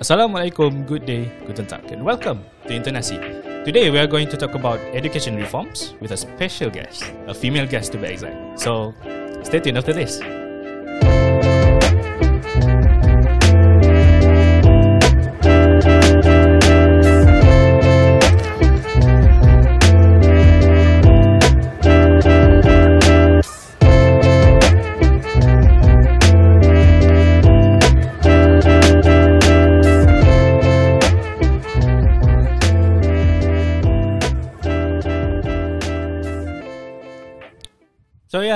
[0.00, 3.20] Assalamualaikum, good day, guten tag, and welcome to Internasi.
[3.64, 7.66] Today we are going to talk about education reforms with a special guest, a female
[7.66, 8.60] guest to be exact.
[8.60, 8.94] So,
[9.44, 10.20] stay tuned after this.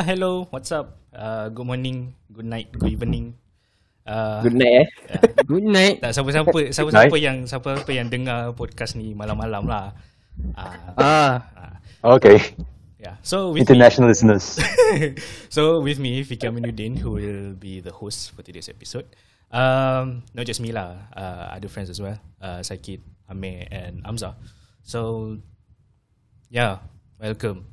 [0.01, 0.97] Yeah, hello, what's up?
[1.13, 3.37] Uh, good morning, good night, good evening.
[4.09, 4.87] Uh, Good night eh.
[5.51, 6.01] Good night.
[6.01, 9.93] tak siapa-siapa siapa-siapa yang siapa-siapa yang dengar podcast ni malam-malam lah.
[10.57, 11.37] Uh,
[12.01, 12.57] Ah, Okay,
[12.97, 13.21] yeah.
[13.21, 14.57] So with me, international listeners.
[15.55, 19.05] so with me, Fiki Aminuddin, who will be the host for today's episode.
[19.53, 22.17] Um, not just me lah, uh, other friends as well.
[22.41, 24.33] Uh, Sakit, Amir, and Amza.
[24.81, 25.37] So,
[26.49, 26.81] yeah,
[27.21, 27.69] welcome.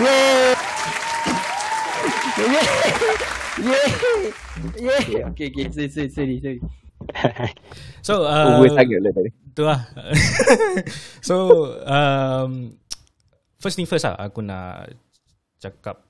[0.00, 0.54] Yeah.
[2.40, 2.66] Yeah.
[3.60, 5.00] Yeah.
[5.08, 5.28] Yeah.
[5.32, 5.66] Okay, okay.
[5.68, 6.36] Sorry, sorry, sorry.
[6.40, 6.60] sorry.
[8.00, 9.30] So, uh, Over sangat lah tadi.
[9.52, 9.80] Tu lah.
[11.28, 11.36] so,
[11.84, 12.80] um,
[13.60, 14.96] first thing first lah, aku nak
[15.60, 16.00] cakap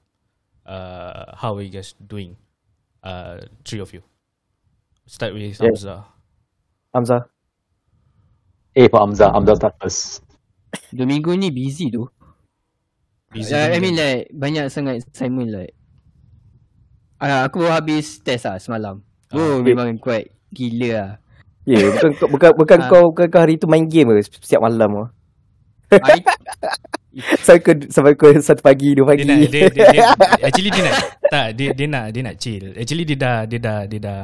[0.71, 2.39] uh, how are you guys doing?
[3.03, 4.07] Uh, three of you.
[5.11, 5.67] Start with Yeah.
[5.67, 5.95] Hamza.
[6.95, 7.23] Hamzah.
[8.77, 9.35] A for Amza.
[9.35, 10.23] Amza start first.
[10.95, 12.07] Dua minggu ni busy tu.
[13.31, 15.73] Busy Uh, I mean like banyak sangat assignment like.
[17.23, 19.05] Uh, aku baru habis test lah semalam.
[19.31, 21.11] Oh, memang quite gila lah.
[21.63, 22.89] Ya, yeah, bukan bukan bukan Ah.
[22.91, 25.05] kau bukan kau hari tu main game ke setiap malam ke?
[26.01, 26.19] I,
[27.45, 29.27] Sampai kau sampai kau satu pagi, dua dia pagi.
[29.27, 30.03] nak dia, dia, dia,
[30.47, 32.65] actually dia nak tak dia dia nak dia nak chill.
[32.75, 34.21] Actually dia dah dia dah dia dah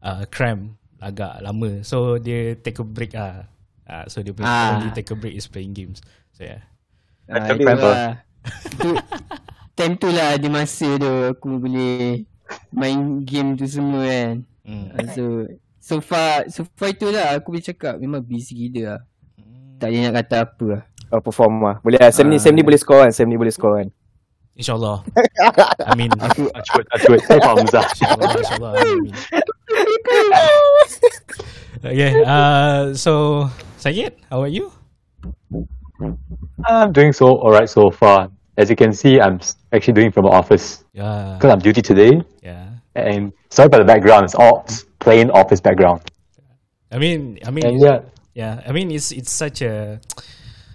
[0.00, 1.84] uh, cram agak lama.
[1.84, 3.48] So dia take a break ah.
[3.84, 4.80] Uh, so dia play, Ah.
[4.80, 6.00] only take a break is playing games.
[6.32, 6.64] So yeah.
[7.28, 8.24] uh, itu.
[8.46, 8.56] Lah.
[8.78, 8.90] tu,
[9.74, 12.22] time tu lah di masa tu aku boleh
[12.70, 14.34] main game tu semua kan.
[14.62, 14.86] Mm.
[14.94, 15.24] Uh, so
[15.78, 19.00] so far so far itulah aku boleh cakap memang busy gila lah.
[19.76, 20.82] Tak boleh nak kata apa lah.
[21.12, 21.76] Oh, perform lah.
[21.84, 22.10] Boleh lah.
[22.10, 22.42] Sam ni, Ah.
[22.42, 23.12] Sam ni boleh score kan.
[23.14, 23.88] Sam ni boleh score kan.
[24.56, 25.04] InsyaAllah.
[25.92, 26.08] Amin.
[26.16, 27.20] Touch wood, touch wood.
[27.20, 27.80] A for Amza.
[27.92, 28.72] InsyaAllah, insyaAllah.
[28.80, 29.12] Amin.
[31.86, 33.46] Okay, uh, so
[33.78, 34.72] Syed, how are you?
[36.66, 38.32] I'm doing so alright so far.
[38.56, 39.40] As you can see, I'm
[39.72, 42.22] actually doing from the office Yeah, because I'm duty today.
[42.42, 42.72] yeah.
[42.96, 44.24] And sorry for the background.
[44.24, 44.64] It's all
[44.98, 46.00] plain office background.
[46.90, 48.00] I mean, I mean, And yeah,
[48.32, 48.64] yeah.
[48.64, 50.00] I mean, it's it's such a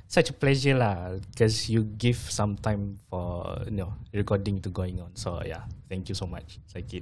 [0.06, 5.02] such a pleasure lah because you give some time for you know recording to going
[5.02, 5.10] on.
[5.18, 7.02] So yeah, thank you so much, Syed.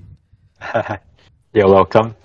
[1.51, 2.15] you're welcome.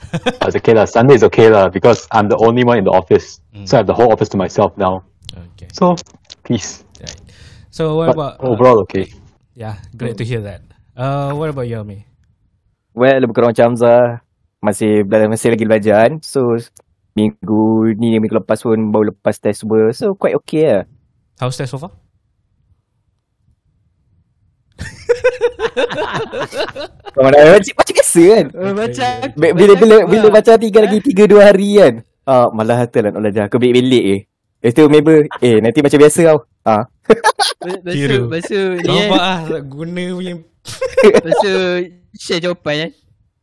[0.46, 0.84] It's okay lah.
[0.86, 3.66] Sunday is okay lah because I'm the only one in the office, mm.
[3.66, 5.02] so I have the whole office to myself now.
[5.34, 5.96] Okay, So
[6.46, 6.83] peace.
[7.74, 8.34] So what But about?
[8.38, 9.10] uh, overall, okay.
[9.58, 10.62] yeah, glad to hear that.
[10.94, 12.06] Uh, what about you, Ami?
[12.94, 14.22] Well, lebih kurang macam Hamzah.
[14.62, 16.22] Masih, masih lagi belajar kan.
[16.22, 16.54] So,
[17.18, 19.90] minggu ni, minggu lepas pun baru lepas test semua.
[19.90, 20.86] So, quite okay lah.
[21.42, 21.90] How's that so far?
[27.10, 28.46] Kau mana macam, macam biasa kan.
[28.54, 32.06] Oh, macam Bila, bila, bila, baca tiga lagi, tiga dua hari kan.
[32.22, 33.50] Ah, malah hati lah nak belajar.
[33.50, 34.30] Kau belik-belik eh.
[34.64, 36.38] Lepas tu member, eh nanti macam biasa kau.
[36.64, 36.88] Ah,
[37.60, 38.16] Lepas Kira.
[38.16, 40.32] ni kan, Nampak ah guna punya
[41.20, 41.54] tu
[42.16, 42.90] share jawapan kan.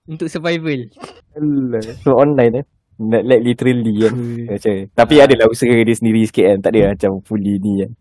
[0.10, 0.90] Untuk survival.
[1.38, 2.66] Alah, so online eh.
[2.98, 4.14] Like, like literally kan.
[4.50, 6.58] Macam, tapi ada lah usaha dia sendiri sikit kan.
[6.66, 7.92] Tak ada lah macam fully ni kan.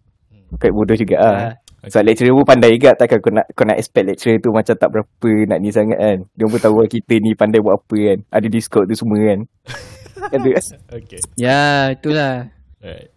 [0.56, 1.37] Quite bodoh juga ah.
[1.52, 1.54] Ah.
[1.81, 4.88] Sebab lecturer pun pandai juga takkan kau nak kau nak expect lecturer tu macam tak
[4.92, 6.19] berapa nak ni sangat kan.
[6.37, 8.19] Dia pun tahu kita ni pandai buat apa kan.
[8.32, 9.41] Ada Discord tu semua kan.
[10.37, 10.50] ada.
[10.97, 11.20] Okay.
[11.41, 12.59] Ya, itulah.
[12.81, 13.13] Right.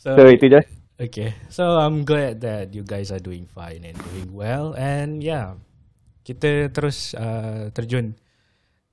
[0.00, 0.60] So itu je.
[0.96, 5.60] Okay, so I'm glad that you guys are doing fine and doing well, and yeah,
[6.24, 8.16] kita terus uh, terjun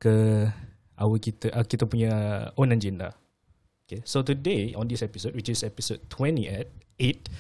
[0.04, 0.44] ke
[1.00, 2.12] our kita uh, kita punya
[2.60, 3.16] own agenda.
[3.88, 6.68] Okay, so today on this episode, which is episode 28,
[7.00, 7.32] 8,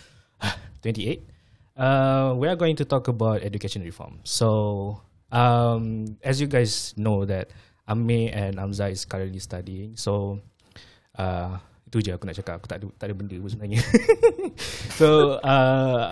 [0.79, 1.27] 28,
[1.75, 4.23] uh, we are going to talk about education reform.
[4.23, 7.51] So, um, as you guys know that
[7.83, 10.39] Ame and Amza is currently studying, so
[11.19, 11.59] uh,
[11.93, 12.57] itu je aku nak cakap.
[12.57, 13.77] Aku tak ada, tak ada benda pun sebenarnya.
[14.97, 16.09] so, uh,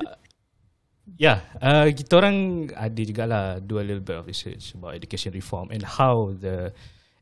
[1.17, 5.73] yeah, uh, kita orang ada jugalah do a little bit of research about education reform
[5.73, 6.69] and how the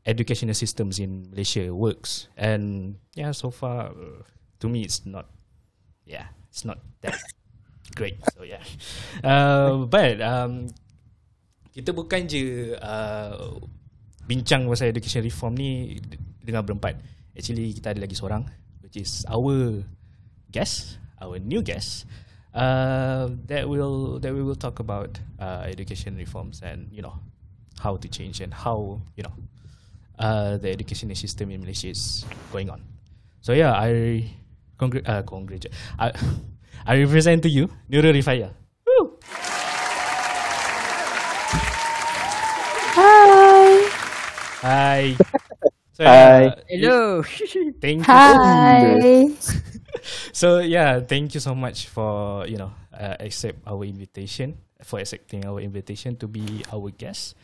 [0.04, 2.28] educational systems in Malaysia works.
[2.36, 4.28] And yeah, so far, uh,
[4.60, 5.32] to me, it's not,
[6.04, 7.16] yeah, it's not that
[7.96, 8.20] great.
[8.36, 8.60] So yeah,
[9.24, 10.68] uh, but um,
[11.72, 13.56] kita bukan je uh,
[14.28, 15.96] bincang pasal education reform ni
[16.44, 17.19] dengan berempat.
[17.36, 18.46] Actually kita ada lagi seorang
[18.82, 19.86] which is our
[20.50, 22.06] guest, our new guest.
[22.50, 27.14] Uh, that will that we will talk about uh, education reforms and you know
[27.78, 29.30] how to change and how you know
[30.18, 32.82] uh, the education system in Malaysia is going on.
[33.40, 34.34] So yeah, I
[34.74, 35.70] congr- uh, congratulate.
[35.94, 36.10] I
[36.90, 38.50] I represent to you Nurul Rifaya.
[38.82, 39.14] Woo!
[42.98, 43.70] Hi.
[44.66, 45.02] Hi.
[46.00, 46.46] So, Hi.
[46.46, 47.22] uh, Hello.
[47.80, 48.30] Thank you.
[48.32, 49.28] Hi.
[50.32, 55.44] So yeah, thank you so much for you know uh, accept our invitation for accepting
[55.44, 57.36] our invitation to be our guest.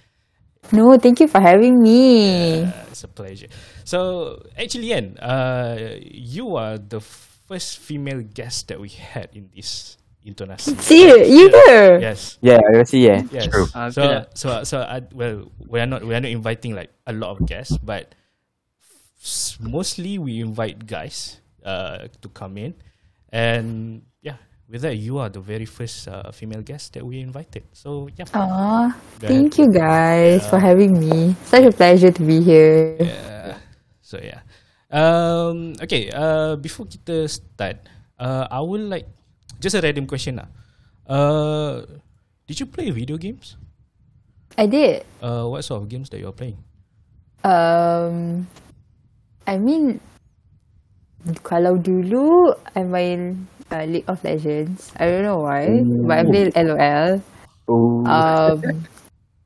[0.72, 2.64] No, thank you for having me.
[2.64, 3.48] Uh, it's a pleasure.
[3.84, 9.96] So actually, Ian, uh, you are the first female guest that we had in this
[10.24, 10.80] intonasi.
[10.80, 11.98] See you, you here.
[11.98, 12.38] Yes.
[12.40, 13.22] Yeah, I see yeah.
[13.30, 13.46] Yes.
[13.50, 13.66] True.
[13.74, 14.22] Ah, So betul lah.
[14.34, 17.46] so so uh, well, we are not we are not inviting like a lot of
[17.46, 18.25] guests, but s-
[19.60, 22.74] mostly we invite guys uh, to come in,
[23.30, 24.38] and yeah,
[24.70, 27.64] with that you are the very first uh, female guest that we invited.
[27.72, 28.26] So yeah.
[28.34, 31.34] Aw, Go thank you guys for having me.
[31.44, 32.96] Such a pleasure to be here.
[33.00, 33.58] Yeah.
[34.02, 34.42] So yeah.
[34.90, 35.74] Um.
[35.82, 36.10] Okay.
[36.14, 36.54] Uh.
[36.56, 37.82] Before kita start,
[38.18, 39.06] uh, I would like
[39.58, 40.48] just a random question lah.
[41.06, 41.86] Uh,
[42.46, 43.56] did you play video games?
[44.58, 45.04] I did.
[45.20, 46.56] Uh, what sort of games that you are playing?
[47.44, 48.46] Um,
[49.46, 49.98] I mean,
[51.42, 54.90] kalau dulu I main uh, League of Legends.
[54.98, 55.66] I don't know why,
[56.06, 57.10] but I play LOL.
[57.66, 58.62] Oh, Um,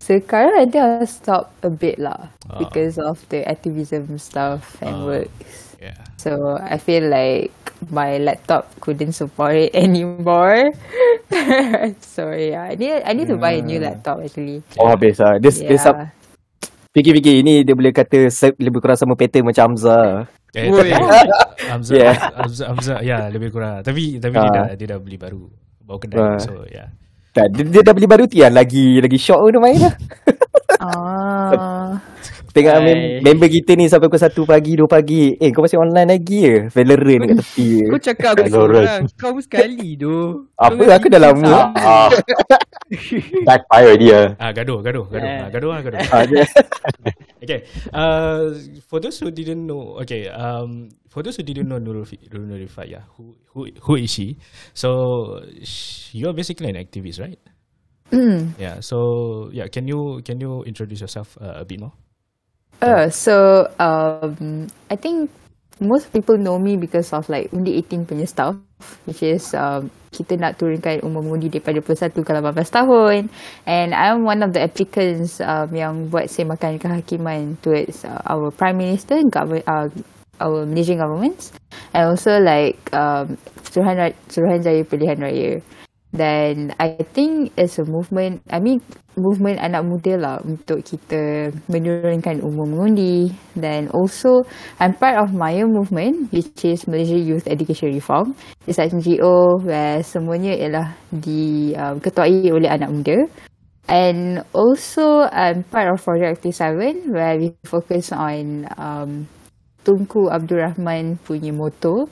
[0.00, 2.61] sekarang I think I'll stop a bit lah Ah.
[2.61, 5.06] because of the activism stuff and Ah.
[5.08, 5.31] work.
[5.81, 5.97] Yeah.
[6.20, 7.52] So I feel like
[7.88, 10.69] my laptop couldn't support it anymore.
[12.05, 14.61] so yeah, I need I need to buy a new laptop actually.
[14.76, 15.41] oh habis lah.
[15.41, 16.12] Dia, dia sub, Yeah.
[16.91, 20.27] Fikir-fikir ini dia boleh kata lebih kurang sama pattern macam Hamzah.
[20.51, 20.91] Eh, tapi
[21.71, 22.15] Hamzah, Yeah.
[22.35, 23.87] Hamzah, Hamzah, ya lebih kurang.
[23.87, 24.43] Tapi tapi Ah.
[24.43, 25.47] dia dah dia dah beli baru,
[25.87, 26.19] baru kedai.
[26.19, 26.39] Ah.
[26.43, 26.91] So yeah.
[27.31, 29.95] Tak, dia, dia dah beli baru Tian lagi lagi shock dia main lah.
[30.81, 32.01] Ah,
[32.50, 32.82] Tengok Hai.
[32.82, 35.23] mem- member kita ni sampai pukul 1 pagi, 2 pagi.
[35.38, 36.56] Eh kau masih online lagi ke?
[36.75, 37.69] Valorant kat tepi.
[37.87, 39.00] Kau cakap aku seorang.
[39.14, 40.14] Kau sekali tu.
[40.58, 41.70] Apa aku dah lama.
[41.79, 42.11] Ah,
[43.47, 44.08] backfire already.
[44.11, 44.35] Uh.
[44.37, 45.31] Ah gaduh, gaduh, gaduh.
[45.31, 45.99] Ah, gaduh ah, gaduh.
[46.11, 46.50] Ah, dia-
[47.41, 47.64] Okay.
[47.88, 48.52] Uh,
[48.85, 50.29] for those who didn't know, okay.
[50.29, 54.37] Um, for those who didn't know Nurul Nurul Rifaya, who who who is she?
[54.76, 57.41] So sh- you are basically an activist, right?
[58.12, 58.58] mm.
[58.61, 58.85] Yeah.
[58.85, 61.97] So yeah, can you can you introduce yourself uh, a bit more?
[62.81, 65.31] Uh, so um, I think
[65.81, 68.56] most people know me because of like Undi 18 punya stuff,
[69.05, 73.21] which is um, kita nak turunkan umur mengundi daripada 21 ke 18 tahun.
[73.69, 78.77] And I'm one of the applicants um, yang buat semakan kehakiman towards uh, our Prime
[78.81, 79.88] Minister, government, uh,
[80.41, 81.53] our Malaysian governments,
[81.93, 85.61] and also like um, Suruhan, Suruhanjaya Pilihan Raya.
[86.11, 88.83] Then I think it's a movement, I mean
[89.15, 93.31] movement anak muda lah untuk kita menurunkan umur mengundi.
[93.55, 94.43] Then also
[94.83, 98.35] I'm part of Maya movement which is Malaysia Youth Education Reform.
[98.67, 103.19] It's an NGO where semuanya ialah diketuai oleh anak muda.
[103.87, 109.31] And also I'm part of Project 57 where we focus on um,
[109.87, 112.07] Tunku Abdul Rahman punya moto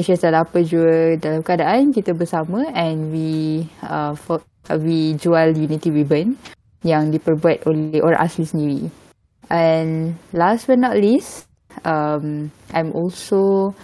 [0.00, 4.40] Malaysia adalah apa jua dalam keadaan kita bersama and we uh, for,
[4.72, 6.40] uh, we jual Unity Ribbon
[6.80, 8.88] yang diperbuat oleh orang asli sendiri.
[9.52, 11.44] And last but not least,
[11.84, 13.76] um, I'm also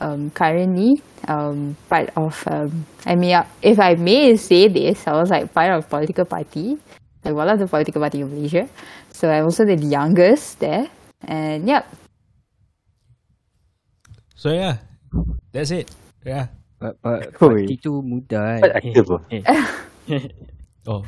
[0.00, 5.28] um, currently um, part of, um, I mean, if I may say this, I was
[5.28, 6.80] like part of political party,
[7.28, 8.64] like one of the political party in Malaysia.
[9.12, 10.88] So I'm also the youngest there.
[11.28, 11.84] And yep,
[14.38, 14.78] So yeah,
[15.52, 15.88] that's it.
[16.22, 16.52] Yeah.
[16.78, 17.66] Pa- pa- Oi.
[17.66, 18.78] Parti tu mudah Quite kan.
[18.78, 19.08] active.
[19.10, 19.20] uh.
[20.88, 21.02] Oh.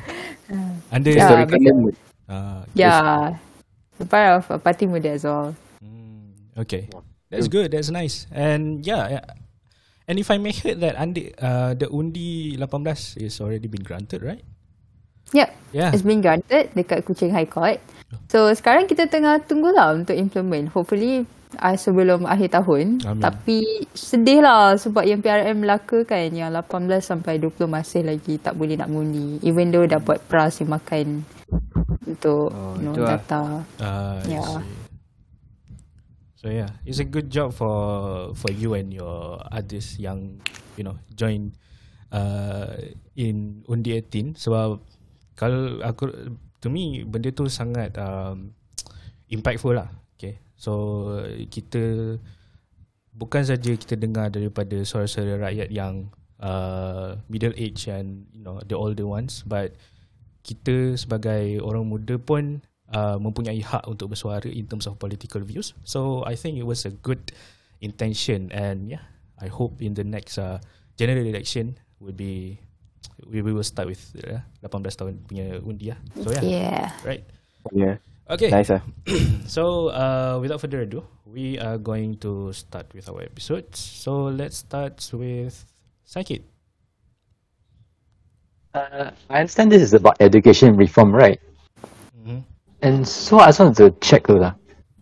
[0.93, 1.95] Under Yeah, Historical moment.
[2.27, 3.39] uh, yeah,
[4.11, 5.55] part of a party muda as well.
[5.79, 6.85] Mm, okay,
[7.31, 7.71] that's good.
[7.71, 8.27] That's nice.
[8.29, 9.25] And yeah, yeah.
[10.05, 14.21] and if I may heard that Andi, uh, the undi 18 is already been granted,
[14.21, 14.43] right?
[15.31, 15.49] Yep.
[15.71, 15.89] Yeah.
[15.95, 17.79] It's been granted dekat Kuching High Court.
[18.27, 20.67] So sekarang kita tengah tunggulah untuk implement.
[20.75, 21.23] Hopefully
[21.59, 23.01] uh, sebelum akhir tahun.
[23.03, 23.23] Amin.
[23.23, 23.59] Tapi
[23.91, 28.77] sedih lah sebab yang PRM Melaka kan yang 18 sampai 20 masih lagi tak boleh
[28.79, 29.41] nak mengundi.
[29.43, 31.25] Even though dah buat prasimakan
[32.07, 33.19] untuk Oh, you know, lah.
[33.19, 33.41] data.
[33.79, 34.45] Uh, Yeah.
[34.61, 34.79] see.
[36.41, 37.77] So yeah, it's a good job for
[38.33, 40.41] for you and your others yang
[40.73, 41.53] you know join
[42.09, 42.73] uh,
[43.13, 44.81] in undi 18 sebab
[45.37, 46.09] kalau aku
[46.57, 48.49] to me benda tu sangat um,
[49.29, 49.93] impactful lah.
[50.61, 51.09] So
[51.49, 52.15] kita
[53.17, 58.77] bukan saja kita dengar daripada suara-suara rakyat yang uh, middle age and you know the
[58.77, 59.73] older ones but
[60.45, 62.61] kita sebagai orang muda pun
[62.93, 65.73] uh, mempunyai hak untuk bersuara in terms of political views.
[65.81, 67.33] So I think it was a good
[67.81, 69.05] intention and yeah,
[69.41, 70.61] I hope in the next uh,
[70.97, 72.61] general election will be
[73.25, 75.99] we, we will start with uh, 18 tahun punya undi lah.
[76.21, 76.85] So yeah, Yeah.
[77.01, 77.25] right.
[77.73, 77.97] Yeah.
[78.31, 78.47] Okay.
[78.47, 78.81] Nice lah.
[79.51, 83.75] So, uh, without further ado, we are going to start with our episodes.
[83.75, 85.67] So, let's start with
[86.07, 86.47] Sakit.
[88.71, 91.35] Uh, I understand this is about education reform, right?
[92.15, 92.47] Mhm.
[92.79, 94.55] And so I just wanted to check, uh,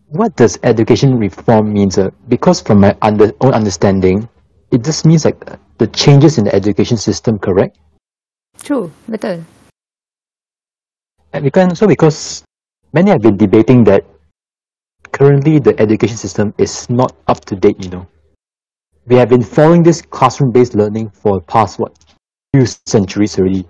[0.10, 2.02] what does education reform means?
[2.02, 4.26] Uh, because from my under, own understanding,
[4.74, 7.78] it just means like uh, the changes in the education system, correct?
[8.66, 8.90] True.
[9.06, 9.46] Betul.
[11.30, 12.42] And because, so because
[12.93, 14.05] many have been debating that
[15.12, 18.08] currently the education system is not up to date, you know.
[19.05, 21.98] We have been following this classroom-based learning for the past, what,
[22.53, 23.65] few centuries already.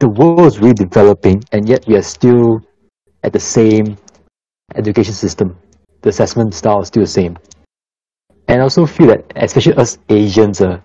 [0.00, 2.60] The world is really developing and yet we are still
[3.22, 3.96] at the same
[4.74, 5.56] education system.
[6.02, 7.36] The assessment style is still the same.
[8.48, 10.80] And I also feel that, especially us Asians, uh,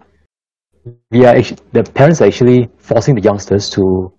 [1.11, 4.11] we are actually, the parents are actually forcing the youngsters to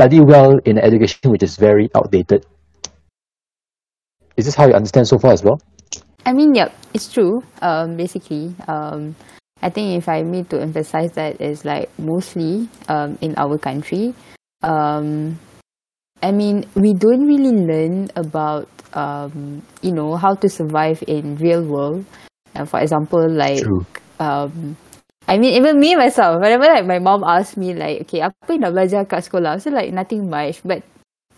[0.00, 2.46] study well in education which is very outdated.
[4.40, 5.60] Is this how you understand so far as well?
[6.24, 7.44] I mean, yep, it's true.
[7.60, 9.14] Um, basically, um,
[9.60, 14.14] I think if I need to emphasize that is like mostly um, in our country.
[14.62, 15.38] Um,
[16.22, 21.60] I mean, we don't really learn about um, you know how to survive in real
[21.60, 22.06] world.
[22.56, 23.60] Uh, for example, like
[24.18, 24.80] um,
[25.30, 28.66] I mean, even me myself, whenever like my mom asks me like, okay, apa yang
[28.66, 29.62] nak belajar kat sekolah?
[29.62, 30.58] So like nothing much.
[30.66, 30.82] But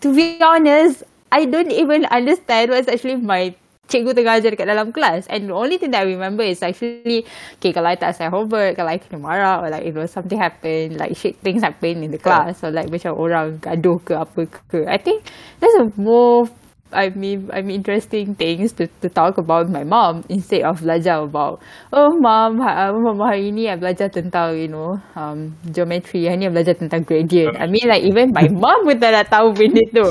[0.01, 3.53] to be honest, I don't even understand what's actually my
[3.85, 5.29] cikgu tengah ajar dekat dalam kelas.
[5.29, 7.29] And the only thing that I remember is actually,
[7.61, 10.41] okay, kalau I tak sign homework, kalau I kena marah, or like, you know, something
[10.41, 14.49] happen, like shit things happen in the class, or like macam orang gaduh ke apa
[14.73, 14.89] ke.
[14.89, 15.21] I think
[15.61, 16.49] that's a more
[16.93, 21.25] I mean, I mean interesting things to, to talk about my mom instead of belajar
[21.25, 21.59] about
[21.91, 26.45] oh mom, ha, uh, hari ni I belajar tentang you know um, geometry, hari ni
[26.47, 27.57] I belajar tentang gradient.
[27.57, 30.05] I mean like even my mom pun tak nak tahu benda tu.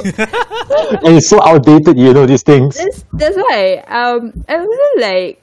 [1.06, 2.76] and it's so outdated, you know, these things.
[2.76, 3.82] That's that's why.
[3.86, 5.42] Um, and also like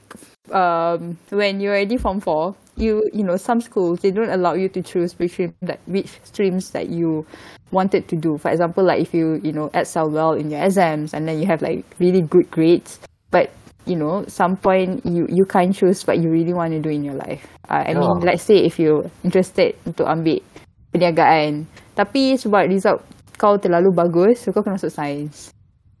[0.52, 4.68] um when you're already form four, you you know some schools they don't allow you
[4.68, 7.26] to choose between like which streams that you
[7.70, 8.38] wanted to do.
[8.38, 11.46] For example, like if you you know excel well in your exams and then you
[11.46, 12.98] have like really good grades,
[13.30, 13.50] but
[13.86, 17.04] you know some point you you can't choose what you really want to do in
[17.04, 17.46] your life.
[17.68, 20.42] Uh, I mean, let's say if you're interested untuk ambil
[20.90, 23.06] perniagaan, tapi sebab result
[23.38, 25.54] kau terlalu bagus, so kau kena masuk sains.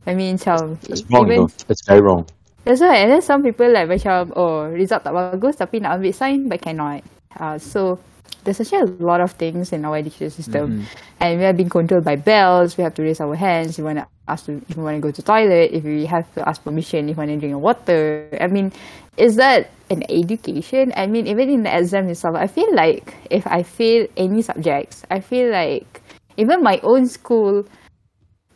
[0.04, 1.50] I mean, macam It's wrong, even though.
[1.68, 2.24] It's very wrong.
[2.64, 2.96] That's why.
[3.04, 6.60] And then some people like macam, oh, result tak bagus tapi nak ambil sign but
[6.60, 7.00] cannot.
[7.38, 7.96] Uh, so,
[8.44, 10.86] there's actually a lot of things in our education system.
[11.20, 12.76] And we are being controlled by bells.
[12.76, 13.76] We have to raise our hands.
[13.76, 15.72] We want to ask to, if we want to go to toilet.
[15.72, 18.28] If we have to ask permission if we want to drink water.
[18.40, 18.72] I mean,
[19.16, 20.92] is that an education?
[20.96, 25.04] I mean, even in the exam itself, I feel like if I fail any subjects,
[25.10, 26.00] I feel like
[26.36, 27.64] even my own school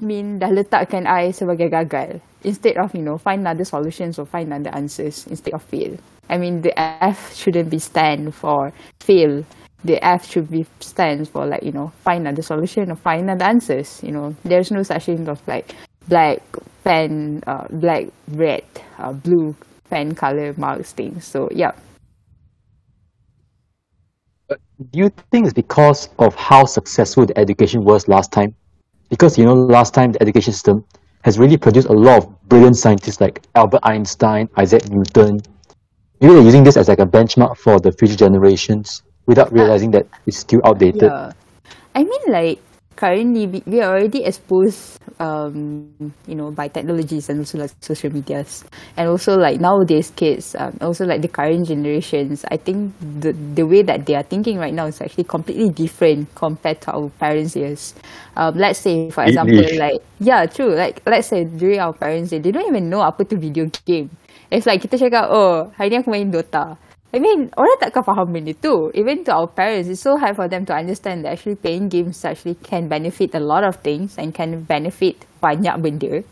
[0.00, 4.52] mean dah letakkan I sebagai gagal instead of you know find other solutions or find
[4.52, 5.96] other answers instead of fail.
[6.28, 9.44] I mean the F shouldn't be stand for fail.
[9.84, 13.44] The F should be stands for like you know find other solution or find other
[13.44, 14.00] answers.
[14.02, 15.74] You know there's no such thing of like
[16.08, 16.40] black
[16.84, 18.64] pen, uh, black red,
[18.98, 19.56] uh, blue
[19.90, 21.24] pen color marks things.
[21.24, 21.72] So yeah.
[24.48, 28.54] Do you think it's because of how successful the education was last time?
[29.08, 30.84] Because you know, last time the education system
[31.24, 35.40] has really produced a lot of brilliant scientists like Albert Einstein, Isaac Newton.
[36.20, 39.90] Maybe they're using this as like a benchmark for the future generations without uh, realizing
[39.92, 41.02] that it's still outdated.
[41.04, 41.32] Yeah.
[41.94, 42.60] I mean, like
[42.96, 45.90] currently we, we are already exposed, um,
[46.26, 48.64] you know, by technologies and also like social medias,
[48.96, 52.44] and also like nowadays kids, um, also like the current generations.
[52.50, 56.34] I think the the way that they are thinking right now is actually completely different
[56.34, 57.94] compared to our parents' years.
[58.36, 60.74] Um, let's say, for example, like yeah, true.
[60.74, 64.10] Like let's say during our parents' day, they don't even know apa tu video game.
[64.50, 66.78] It's like kita cakap, oh, hari ni aku main Dota.
[67.14, 68.90] I mean, orang takkan faham benda tu.
[68.90, 72.26] Even to our parents, it's so hard for them to understand that actually playing games
[72.26, 76.26] actually can benefit a lot of things and can benefit banyak benda.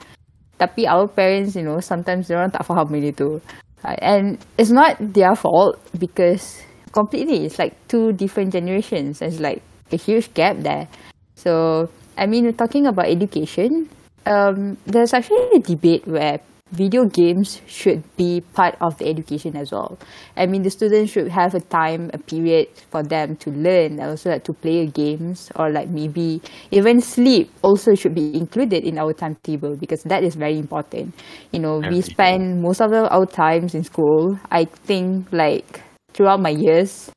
[0.59, 3.39] Tapi our parents, you know, sometimes orang tak faham benda tu.
[3.87, 6.59] And it's not their fault because
[6.91, 9.23] completely, it's like two different generations.
[9.23, 9.63] There's like
[9.95, 10.91] a huge gap there.
[11.39, 11.87] So,
[12.19, 13.87] I mean, talking about education.
[14.27, 16.41] um, there's actually a debate where
[16.73, 19.99] video games should be part of the education as well.
[20.37, 24.09] I mean, the students should have a time, a period for them to learn, and
[24.09, 28.99] also like to play games or like maybe even sleep also should be included in
[28.99, 31.15] our timetable because that is very important.
[31.53, 34.39] You know, we spend most of our times in school.
[34.51, 35.83] I think like
[36.15, 37.11] throughout my years,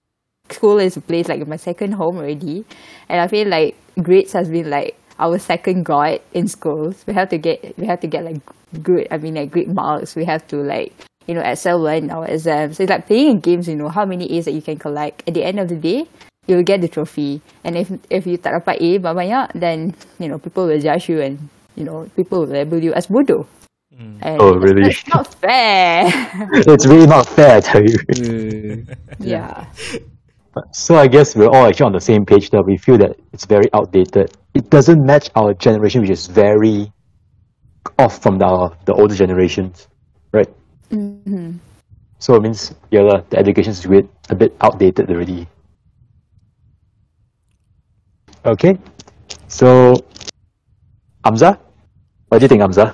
[0.49, 2.65] school is a place like my second home already,
[3.07, 7.03] and I feel like grades has been like our second god in schools.
[7.07, 8.41] We have to get we have to get like
[8.81, 9.07] good.
[9.11, 10.15] I mean like great marks.
[10.15, 10.93] We have to like
[11.27, 12.79] you know excel well in our exams.
[12.79, 13.67] It's like playing games.
[13.67, 15.23] You know how many A's that you can collect.
[15.27, 16.05] At the end of the day,
[16.47, 17.41] you will get the trophy.
[17.63, 21.21] And if if you tak dapat A banyak, then you know people will judge you
[21.21, 21.39] and
[21.75, 23.47] you know people will label you as bodoh.
[24.21, 24.89] And Oh, really?
[24.89, 26.07] It's not fair.
[26.53, 27.95] it's really not fair, I tell you.
[28.11, 29.65] Uh, yeah.
[30.71, 33.45] So I guess we're all actually on the same page that we feel that it's
[33.45, 34.31] very outdated.
[34.55, 36.91] It doesn't match our generation, which is very
[37.99, 39.87] off from the the older generations,
[40.31, 40.49] right?
[40.89, 41.59] hmm
[42.19, 45.45] So it means yeah, lah, the education is a bit a bit outdated already.
[48.45, 48.77] Okay,
[49.47, 49.97] so
[51.25, 51.57] Amza,
[52.29, 52.93] what do you think, Amza?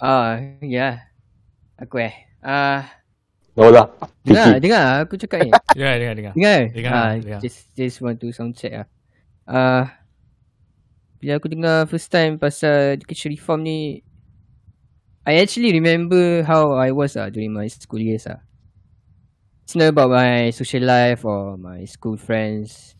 [0.00, 0.98] Ah, ya.
[1.80, 2.14] Aku eh.
[2.44, 2.84] Ah,
[3.56, 3.88] No lah,
[4.20, 4.60] dengar, Vicky.
[4.60, 5.52] dengar aku cakap ni.
[5.76, 6.34] Dengar, dengar, dengar.
[6.36, 6.60] Dengar?
[6.76, 7.40] Dengar, ah, dengar.
[7.40, 8.86] just just want to sound check ah.
[9.48, 9.84] Ah,
[11.20, 14.04] bila aku dengar first time pasal education reform ni,
[15.26, 18.40] I actually remember how I was ah during my school years ah.
[19.66, 22.94] It's not about my social life or my school friends.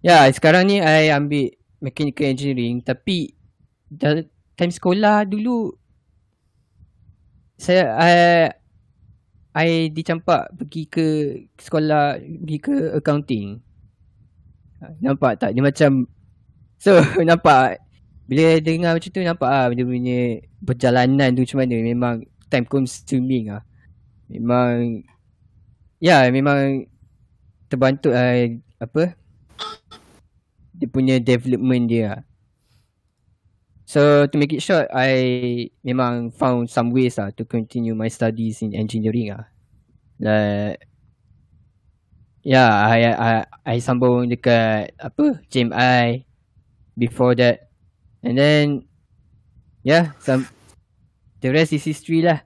[0.00, 1.52] Yeah, sekarang ni I ambil
[1.84, 3.36] mechanical engineering tapi
[3.92, 4.24] dah
[4.56, 5.76] time sekolah dulu
[7.60, 8.12] saya I
[9.52, 11.06] I dicampak pergi ke
[11.58, 13.58] sekolah pergi ke accounting.
[15.02, 15.52] Nampak tak?
[15.52, 16.06] Dia macam
[16.78, 17.82] So nampak
[18.28, 22.14] bila dengar macam tu nampak ah dia punya perjalanan tu macam mana memang
[22.46, 23.62] time consuming ah.
[24.30, 25.02] Memang
[25.98, 26.86] ya memang
[27.66, 28.46] terbantu uh,
[28.78, 29.18] apa
[30.78, 32.06] dia punya development dia.
[32.14, 32.20] ah.
[33.88, 38.60] So to make it short, I memang found some ways ah to continue my studies
[38.60, 39.48] in engineering ah.
[40.20, 40.84] Like
[42.44, 43.30] yeah, I I
[43.64, 46.27] I sambung dekat apa JMI
[46.98, 47.70] before that.
[48.26, 48.90] And then
[49.86, 50.50] yeah, some
[51.40, 52.42] the rest is history lah.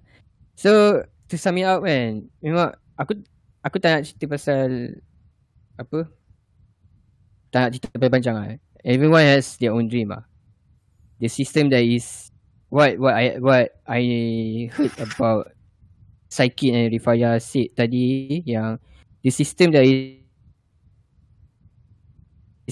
[0.55, 3.25] So to sum it up kan, memang aku
[3.65, 5.01] aku tak nak cerita pasal
[5.81, 6.07] apa
[7.49, 8.47] tak nak cerita panjang lah.
[8.85, 10.29] Everyone has their own dream ah.
[11.19, 12.29] The system that is
[12.69, 14.03] what what I what I
[14.77, 15.57] heard about
[16.33, 18.81] Psyche and Rifaya said tadi yang
[19.21, 20.22] the system that is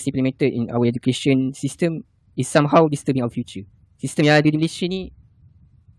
[0.01, 2.01] is implemented in our education system
[2.33, 3.69] is somehow disturbing our future.
[4.01, 5.13] Sistem yang ada di Malaysia ni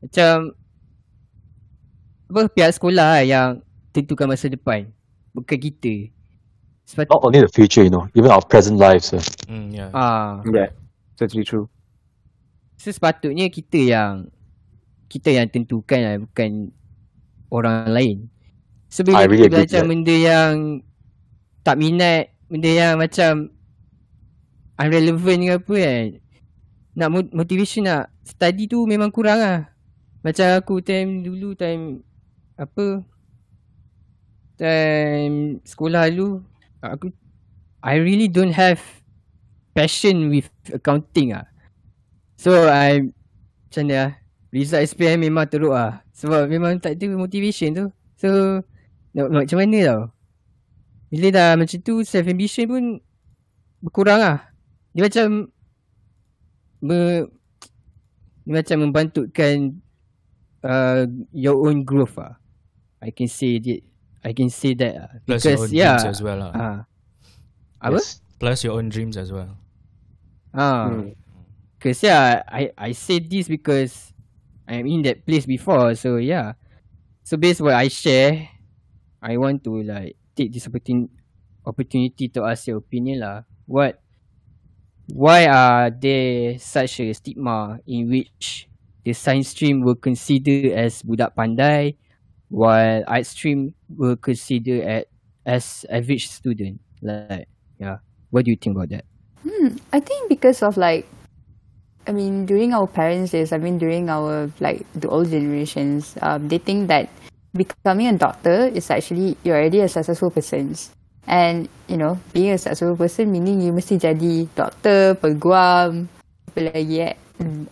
[0.02, 0.58] macam
[2.34, 3.62] apa pihak sekolah lah yang
[3.94, 4.90] tentukan masa depan.
[5.38, 6.10] Bukan kita.
[6.90, 9.14] Sebab Not only the future, you know, even our present lives.
[9.14, 9.22] Uh.
[9.46, 9.94] Hmm, yeah.
[9.94, 10.74] ah, Yeah,
[11.16, 11.70] totally true.
[12.82, 14.34] So sepatutnya kita yang
[15.06, 16.74] kita yang tentukan lah bukan
[17.54, 18.18] orang lain.
[18.90, 20.82] So bila I really kita belajar benda yang
[21.62, 23.54] tak minat, benda yang macam
[24.82, 26.06] unrelevant ke apa kan.
[26.98, 29.72] Nak mo- motivation nak study tu memang kurang lah.
[30.26, 32.06] Macam aku time dulu time
[32.58, 33.02] apa
[34.62, 36.46] time sekolah dulu
[36.78, 37.10] aku
[37.82, 38.78] I really don't have
[39.74, 41.50] passion with accounting ah.
[42.38, 43.10] So I
[43.70, 44.20] macam lah
[44.52, 47.86] Result SPM memang teruk lah Sebab memang tak ada motivation tu
[48.20, 48.60] So
[49.16, 50.02] nak, nak macam mana tau
[51.08, 52.84] Bila dah macam tu self ambition pun
[53.80, 54.51] Berkurang lah
[54.92, 55.28] Dia macam
[56.84, 57.00] me,
[58.44, 59.80] Dia macam membantukan
[60.66, 62.42] uh, Your own growth lah
[63.02, 63.82] I can say that
[64.22, 66.52] I can say that lah Plus your own yeah, dreams as well lah.
[66.54, 66.80] ah.
[67.82, 67.98] Apa?
[67.98, 68.22] Yes.
[68.38, 69.58] Plus your own dreams as well.
[70.54, 70.90] Ah.
[70.90, 71.18] Hmm.
[71.82, 74.14] Cause yeah, I I say this because
[74.70, 75.98] I'm in that place before.
[75.98, 76.54] So yeah.
[77.26, 78.54] So based what I share,
[79.18, 81.10] I want to like take this opportunity
[81.66, 83.50] opportunity to ask your opinion lah.
[83.66, 83.98] What
[85.12, 88.68] why are there such a stigma in which
[89.04, 92.00] the science stream will consider as budak pandai
[92.48, 95.12] while art stream will consider at
[95.46, 96.80] as average student?
[97.04, 97.48] Like
[97.80, 98.00] yeah.
[98.32, 99.04] What do you think about that?
[99.44, 101.06] Hmm, I think because of like,
[102.08, 106.48] I mean, during our parents' days, I mean, during our like the old generations, um,
[106.48, 107.10] they think that
[107.52, 110.78] becoming a doctor is actually you're already a successful person,
[111.28, 116.08] and you know, being a successful person meaning you mesti jadi doktor, peguam,
[116.52, 117.16] apa lagi eh?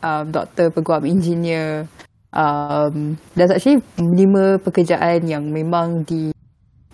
[0.02, 1.86] Um, doktor peguam engineer.
[2.30, 6.30] Um, there's actually lima pekerjaan yang memang di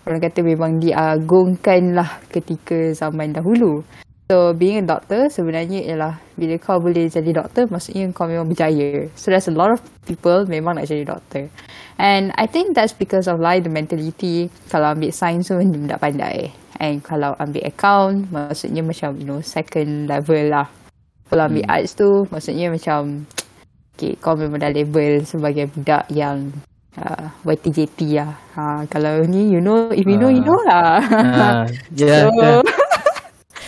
[0.06, 3.82] orang kata memang diagungkan lah ketika zaman dahulu
[4.26, 9.06] so being a doctor sebenarnya ialah bila kau boleh jadi doktor maksudnya kau memang berjaya
[9.14, 11.46] so there's a lot of people memang nak jadi doktor
[12.02, 16.02] and I think that's because of like the mentality kalau ambil science pun dia tak
[16.02, 16.50] pandai
[16.82, 20.66] and kalau ambil account maksudnya macam you know second level lah
[21.30, 21.74] kalau ambil hmm.
[21.74, 23.26] arts tu maksudnya macam
[23.96, 26.52] okay, kau memang dah label sebagai budak yang
[27.00, 28.36] uh, YTJT lah.
[28.52, 31.00] Ha, kalau ni you know, if you know, you know lah.
[31.00, 31.64] Ah,
[31.96, 32.60] yeah, so, yeah.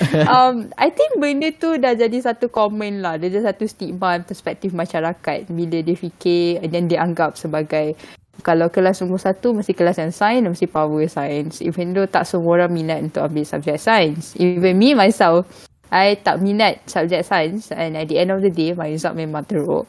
[0.35, 3.19] um, I think benda tu dah jadi satu komen lah.
[3.19, 7.99] Dia jadi satu stigma perspektif masyarakat bila dia fikir then dia anggap sebagai
[8.47, 11.59] kalau kelas nombor satu mesti kelas yang sains dan mesti power science.
[11.59, 14.39] Even though tak semua orang minat untuk ambil subjek sains.
[14.39, 15.47] Even me myself,
[15.91, 19.49] I tak minat subjek sains and at the end of the day my result memang
[19.49, 19.89] teruk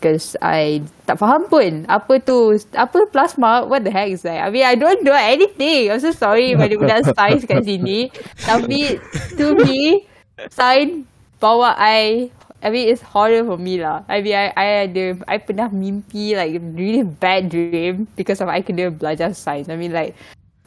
[0.00, 4.40] because I tak faham pun apa tu apa plasma what the heck is that?
[4.40, 5.92] I mean I don't know anything.
[5.92, 8.08] I'm so sorry pada budak sains kat sini.
[8.40, 8.96] Tapi
[9.36, 10.08] to me
[10.48, 11.04] sains
[11.36, 12.32] bawa I
[12.64, 14.08] I mean it's horror for me lah.
[14.08, 18.64] I mean I I ada I pernah mimpi like really bad dream because of I
[18.64, 20.16] kena belajar sains I mean like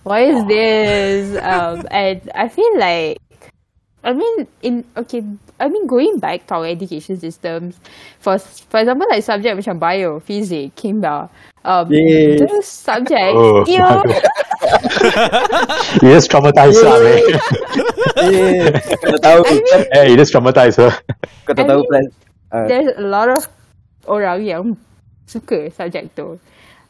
[0.06, 1.34] why is this?
[1.41, 3.17] Um and I feel like
[4.04, 5.24] I mean, in okay,
[5.60, 7.80] I mean going back to our education systems,
[8.20, 8.36] for
[8.68, 11.32] for example, like subject macam bio, physics, kimia,
[11.63, 12.44] um, Yes.
[12.44, 14.04] those subjects, Oh, you know,
[16.04, 17.20] You just traumatized her, man.
[18.20, 18.72] Eh,
[19.04, 19.42] kau tahu.
[19.48, 20.92] I mean- Hey, you just traumatized her.
[21.48, 22.06] Kau tak I mean- plan.
[22.54, 23.48] Ah, there's a lot of
[24.06, 24.63] orang yang
[25.26, 26.38] suka subject tu.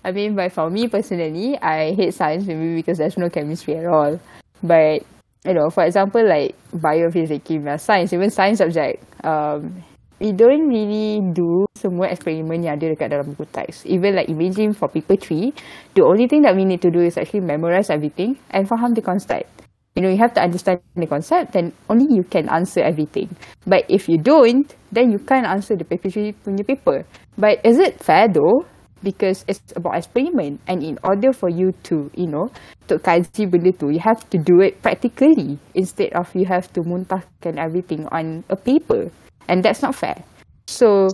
[0.04, 3.88] I mean, but for me personally, I hate science maybe because there's no chemistry at
[3.88, 4.19] all.
[4.60, 5.08] But
[5.45, 9.84] you know, for example, like biophysics, kimia, science, even science subject, um,
[10.19, 13.84] we don't really do semua eksperimen yang ada dekat dalam buku teks.
[13.84, 15.51] Even like imagine for paper three,
[15.99, 19.03] the only thing that we need to do is actually memorize everything and faham the
[19.03, 19.51] concept.
[19.93, 23.29] You know, you have to understand the concept, then only you can answer everything.
[23.67, 27.06] But if you don't, then you can't answer the paper three punya paper.
[27.38, 28.65] But is it fair though?
[29.03, 32.47] Because it's about experiment, and in order for you to, you know,
[32.87, 36.79] to kaji benda tu, you have to do it practically instead of you have to
[36.87, 39.11] muntahkan everything on a paper,
[39.51, 40.23] and that's not fair.
[40.71, 41.11] So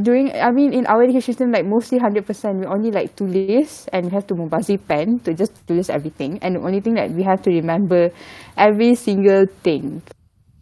[0.00, 3.86] during I mean in our education system like mostly hundred percent we only like tulis
[3.92, 6.40] and we have to membazir pen to just tulis everything.
[6.40, 8.08] And the only thing that we have to remember
[8.56, 10.02] every single thing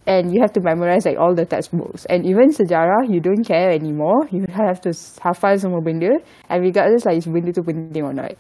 [0.06, 2.04] and you have to memorize like all the textbooks.
[2.06, 4.26] And even sejarah you don't care anymore.
[4.30, 4.90] You have to
[5.22, 8.34] hafal semua benda and regardless like benda tu penting or not.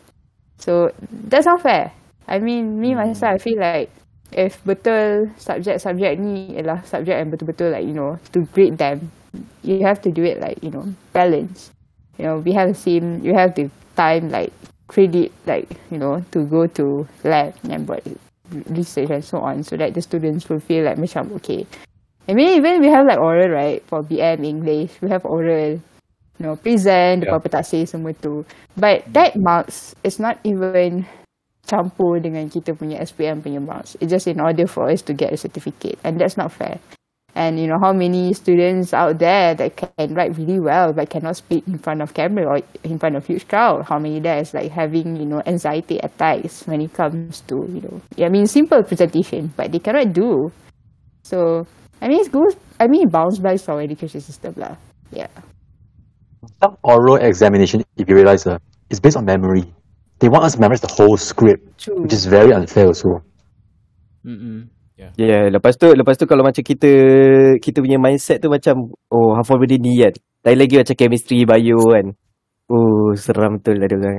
[0.58, 1.92] So that's not fair.
[2.26, 3.90] I mean me myself I feel like
[4.32, 9.12] if betul subjek-subjek ni ialah subjek yang betul-betul like you know to grade them
[9.60, 11.70] you have to do it like you know balance.
[12.16, 14.50] You know we have the same you have the time like
[14.88, 18.04] credit like you know to go to lab and buat
[18.70, 21.66] research and so on so that the students will feel like macam okay.
[22.28, 24.94] I mean even we have like oral right for BM English.
[25.02, 25.80] We have oral
[26.38, 27.34] you know present Yeah.
[27.34, 28.46] depan petaksir semua tu.
[28.78, 31.04] But that marks is not even
[31.66, 33.98] campur dengan kita punya SPM punya marks.
[33.98, 35.98] It's just in order for us to get a certificate.
[36.06, 36.78] And that's not fair
[37.34, 41.36] and you know how many students out there that can write really well but cannot
[41.36, 44.52] speak in front of camera or in front of huge crowd how many there is
[44.54, 48.82] like having you know anxiety attacks when it comes to you know i mean simple
[48.82, 50.50] presentation but they cannot do
[51.22, 51.66] so
[52.00, 54.76] i mean it goes i mean it bounce back to our education system lah
[55.10, 55.28] yeah
[56.62, 58.58] Some oral examination, if you realize, uh,
[58.90, 59.72] is based on memory.
[60.18, 63.22] They want us to memorize the whole script, true which is very unfair also.
[64.24, 64.68] Mm-mm.
[64.92, 66.90] Ya, yeah, lepas tu lepas tu kalau macam kita
[67.58, 70.14] kita punya mindset tu macam oh hafal benda ni kan.
[70.42, 72.06] Lain lagi macam chemistry, bio kan.
[72.66, 74.18] Oh, seram betul lah dia orang.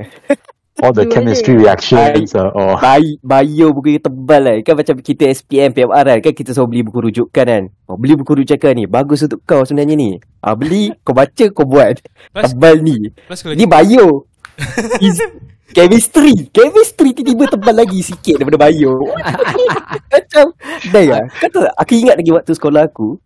[0.80, 4.58] All the chemistry reactions, uh, or Bio, bio buku yang tebal kan.
[4.64, 6.20] Kan macam kita SPM, PMR kan.
[6.24, 7.64] Kan kita selalu beli buku rujukan kan.
[7.92, 8.86] Oh, beli buku rujukan ni.
[8.88, 10.10] Bagus untuk kau sebenarnya ni.
[10.40, 12.00] Ah, beli, kau baca, kau buat.
[12.32, 13.12] Plus, Tebal ni.
[13.28, 14.28] plus Ni bio.
[15.06, 15.18] Is
[15.74, 16.48] chemistry.
[16.54, 18.94] Chemistry tiba-tiba tebal lagi sikit daripada bio.
[20.14, 20.46] Macam
[20.94, 21.74] Dah tahu tak?
[21.82, 23.18] Aku ingat lagi waktu sekolah aku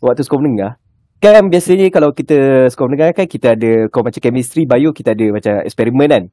[0.00, 0.72] Waktu sekolah menengah.
[1.20, 5.26] Kan biasanya kalau kita sekolah menengah kan Kita ada Kau macam chemistry, bio Kita ada
[5.28, 6.24] macam eksperimen kan?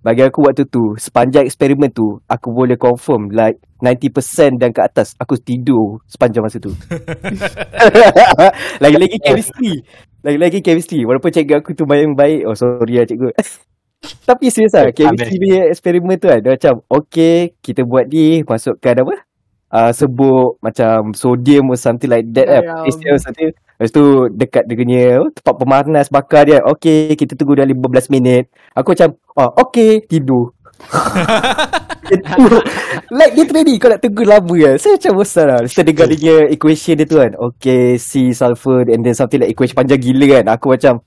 [0.00, 5.12] Bagi aku waktu tu Sepanjang eksperimen tu Aku boleh confirm Like 90% dan ke atas
[5.20, 6.72] Aku tidur Sepanjang masa tu.
[8.84, 9.84] Lagi-lagi chemistry.
[10.20, 11.00] Lagi-lagi chemistry.
[11.08, 12.44] Walaupun cikgu aku tu bayang baik.
[12.44, 13.32] Oh sorry lah cikgu
[14.00, 18.40] Tapi serius lah Eh, Chemistry punya eksperimen tu kan Dia macam Okay Kita buat ni
[18.48, 19.28] Masukkan apa
[19.70, 22.62] uh, sebut macam sodium or something like that kan.
[22.62, 22.84] Garam.
[22.84, 23.50] Potassium or something.
[23.80, 24.04] Lepas tu
[24.36, 26.60] dekat dia punya tempat pemanas bakar dia.
[26.60, 28.52] Okay, kita tunggu dalam 15 minit.
[28.76, 30.52] Aku macam, oh, okay, tidur.
[33.14, 36.16] like literally kau nak tunggu lama kan Saya macam bosan lah Lepas tu dengar dia
[36.18, 40.26] punya equation dia tu kan Okay C sulfur And then something like equation panjang gila
[40.26, 41.06] kan Aku macam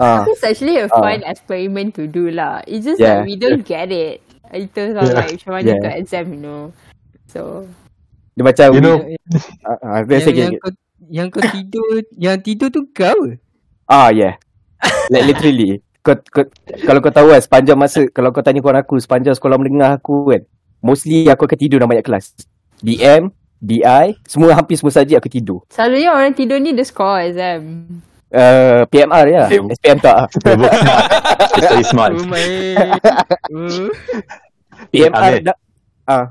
[0.00, 0.96] It's actually a Ah.
[0.96, 2.64] fun experiment to do lah.
[2.64, 3.20] It's just Yeah.
[3.20, 4.24] that we don't get it.
[4.50, 5.04] Itu yeah.
[5.04, 5.14] Yeah.
[5.14, 5.80] like macam mana Yeah.
[5.84, 6.62] kat exam, you know.
[7.30, 7.68] So,
[8.34, 8.96] Dia macam You know,
[9.68, 10.70] ah, ah, Biasa yang, yang, yang, kau,
[11.06, 13.20] yang kau tidur Yang tidur tu kau?
[13.86, 14.34] Ah yeah
[15.12, 16.46] Like literally kau, kau,
[16.82, 20.32] Kalau kau tahu kan Sepanjang masa Kalau kau tanya kawan aku Sepanjang sekolah menengah aku
[20.32, 20.42] kan
[20.80, 22.32] Mostly aku akan tidur dalam banyak kelas
[22.80, 23.28] DM
[23.60, 27.84] DI Semua hampir semua saja aku tidur selalunya orang tidur ni dia score exam.
[28.34, 30.16] Uh, PMR ya SPM tak
[30.60, 32.12] work smart.
[32.18, 32.62] Study
[33.52, 33.90] oh.
[34.90, 35.56] PMR dah
[36.08, 36.24] Ah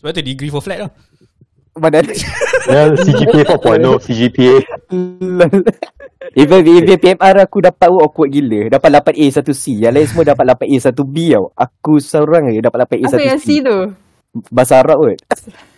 [0.00, 0.90] Sebab tu degree for flat lah.
[1.76, 2.12] Mana ada
[2.66, 4.56] Well, CGPA 4.0, CGPA.
[6.34, 8.66] Even even PMR aku dapat pun awkward gila.
[8.74, 9.86] Dapat 8A 1C.
[9.86, 11.46] Yang lain semua dapat 8A 1B tau.
[11.54, 13.46] Aku seorang je dapat 8A Apa yang 1C.
[13.46, 13.76] C tu?
[14.50, 15.18] Bahasa Arab kot.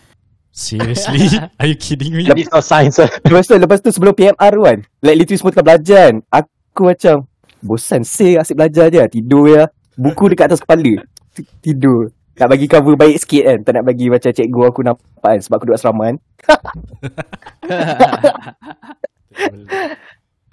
[0.59, 1.39] Seriously?
[1.59, 2.27] Are you kidding me?
[2.27, 2.99] It's not science.
[2.99, 4.77] Lepas tu, lepas tu sebelum PMR tu kan.
[4.99, 6.15] Like literally semua tengah belajar kan.
[6.27, 7.15] Aku macam
[7.63, 8.99] bosan say asyik belajar je.
[9.07, 9.63] Tidur ya.
[9.95, 10.99] Buku dekat atas kepala.
[11.31, 12.11] Ti- Tidur.
[12.35, 13.57] Nak bagi cover baik sikit kan.
[13.63, 15.39] Tak nak bagi macam cikgu aku nampak kan.
[15.39, 16.15] Sebab aku duduk asrama kan.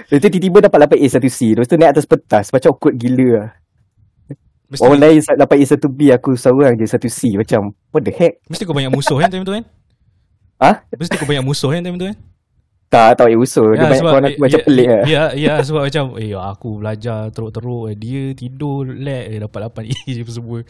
[0.07, 1.59] Lepas tu tiba-tiba dapat 8A 1C.
[1.59, 2.45] Lepas tu naik atas petas.
[2.55, 3.49] Macam awkward gila lah.
[4.67, 8.43] Mesti, Orang lain dapat A1B aku seorang je 1C macam what the heck?
[8.51, 9.63] mesti kau banyak musuh kan time tu kan?
[10.57, 10.81] Ah?
[10.89, 12.17] Mesti kau banyak musuh kan time tu kan?
[12.87, 13.75] Tak tak payah usul.
[13.75, 15.03] Dia banyak kawan aku macam ya, pelik lah.
[15.11, 19.91] Ya, ya sebab macam eh aku belajar teruk-teruk eh, dia tidur lab eh, dapat 8
[19.91, 20.63] A je semua.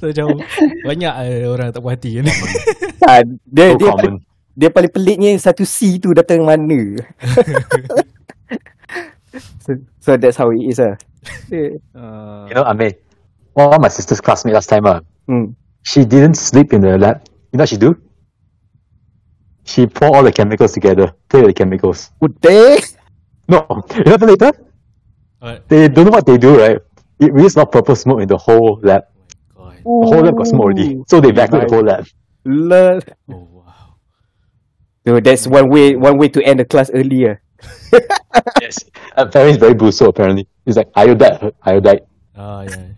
[0.00, 0.40] So macam
[0.82, 2.24] banyak eh, orang tak puas hati kan.
[2.98, 4.14] Tak, dia, So dia, common.
[4.58, 6.98] dia paling peliknya 1C tu datang mana.
[9.62, 9.70] so,
[10.02, 10.96] so that's how it is lah.
[11.94, 12.96] uh, You know, Ame,
[13.54, 15.52] one of my sister's classmate last time, uh, Hmm.
[15.84, 17.20] she didn't sleep in the lab.
[17.52, 17.96] You know what she do?
[19.68, 21.12] She pour all the chemicals together.
[21.28, 22.10] Play with the chemicals.
[22.20, 22.80] Would they?
[23.48, 24.52] No, you know what later?
[25.42, 25.68] Alright.
[25.68, 26.78] They don't know what they do, right?
[27.20, 29.04] It released not purple smoke in the whole lab.
[29.54, 29.76] God.
[29.76, 31.02] The whole lab got smoke already.
[31.06, 32.08] So they vacuumed the whole lab.
[32.44, 33.00] Lol.
[33.28, 33.96] Oh wow.
[35.06, 37.42] So that's one way one way to end the class earlier.
[38.60, 38.84] Yes.
[39.16, 40.48] Apparently it's very buso, apparently.
[40.64, 41.52] It's like iodide.
[41.62, 42.02] Iodide.
[42.36, 42.96] Ah yeah.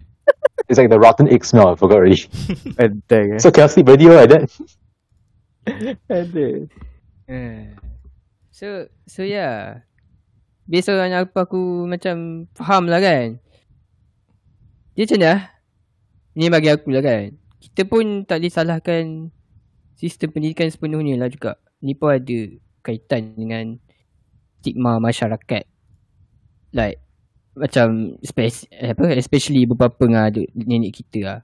[0.69, 1.69] It's like the rotten egg smell.
[1.69, 2.27] I forgot already.
[2.79, 3.41] Ada.
[3.41, 4.51] so can I sleep already like that.
[6.11, 6.49] Ada.
[7.31, 7.63] Eh.
[8.51, 9.87] So so yeah.
[10.71, 13.43] Based on apa aku macam faham lah kan.
[14.95, 15.33] Dia macam mana?
[16.39, 17.35] Ni bagi aku lah kan.
[17.59, 19.05] Kita pun tak boleh salahkan
[19.99, 21.59] sistem pendidikan sepenuhnya lah juga.
[21.83, 22.39] Ni pun ada
[22.87, 23.77] kaitan dengan
[24.63, 25.65] stigma masyarakat.
[26.71, 27.03] Like
[27.59, 31.41] macam spes- apa especially beberapa dengan nenek kita lah.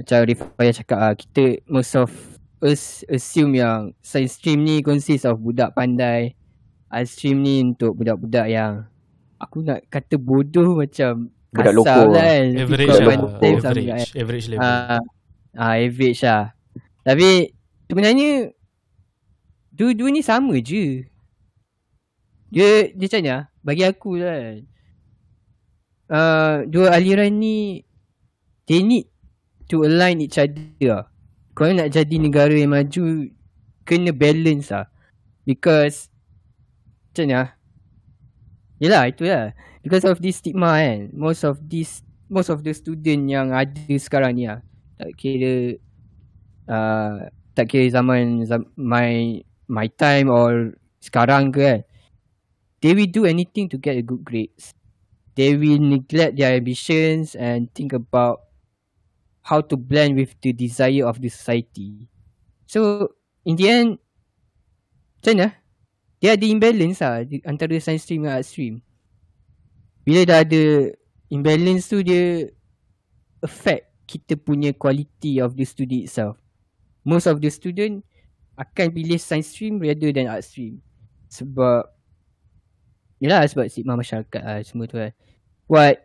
[0.00, 2.10] Macam Rifaya cakap ah kita most of
[2.62, 6.38] assume yang science stream ni consist of budak pandai.
[6.92, 8.86] Art stream ni untuk budak-budak yang
[9.40, 12.44] aku nak kata bodoh macam Budak kasar loko lah kan.
[12.56, 13.06] Average lah.
[13.08, 13.88] pandai something Average.
[13.92, 14.64] like Average level.
[14.64, 15.00] Ah,
[15.52, 16.44] ah average lah.
[17.04, 17.28] Tapi
[17.90, 18.30] sebenarnya
[19.68, 21.04] dua-dua ni sama je.
[22.48, 23.36] Dia dia macam mana?
[23.60, 24.36] Bagi aku lah.
[24.40, 24.60] kan.
[26.12, 27.84] Uh, dua aliran ni
[28.68, 29.08] they need
[29.68, 31.11] to align each other lah.
[31.52, 33.28] Kalau nak jadi negara yang maju
[33.84, 34.88] kena balance lah.
[35.44, 36.08] Because
[37.12, 37.42] macam mana?
[38.80, 39.52] Yelah itu lah.
[39.84, 41.12] Because of this stigma kan.
[41.12, 42.00] Most of this
[42.32, 44.64] most of the student yang ada sekarang ni lah.
[44.96, 45.76] Tak kira
[46.72, 50.72] uh, tak kira zaman, zaman my my time or
[51.04, 51.80] sekarang ke kan.
[52.82, 54.74] They will do anything to get a good grades.
[55.38, 58.51] They will neglect their ambitions and think about
[59.42, 62.06] how to blend with the desire of the society.
[62.66, 63.12] So
[63.44, 63.88] in the end
[65.22, 65.48] macam mana?
[66.22, 68.82] Dia ada imbalance lah di- antara science stream dan art stream.
[70.06, 70.90] Bila dah ada
[71.30, 72.50] imbalance tu dia
[73.42, 76.38] affect kita punya quality of the student itself.
[77.02, 78.06] Most of the student
[78.54, 80.78] akan pilih science stream rather than art stream.
[81.30, 81.90] Sebab
[83.22, 85.14] Yelah sebab stigma masyarakat lah semua tu kan.
[85.70, 86.02] What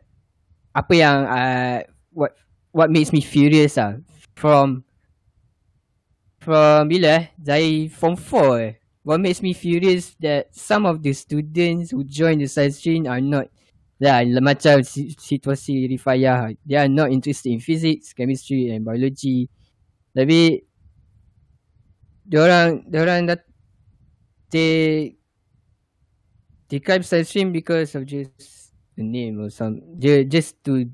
[0.77, 1.81] apa yang uh,
[2.13, 2.37] what
[2.71, 3.95] what makes me furious ah
[4.35, 4.83] from
[6.39, 8.73] from bila eh dari form 4 eh
[9.07, 13.23] what makes me furious that some of the students who join the science stream are
[13.23, 13.47] not
[13.97, 19.49] lah macam si- situasi Rifayah they are not interested in physics chemistry and biology.
[20.13, 20.61] Tapi
[22.27, 23.39] diorang diorang dah
[24.51, 25.15] they
[26.69, 30.85] they climb science stream because of just the name or some just, just to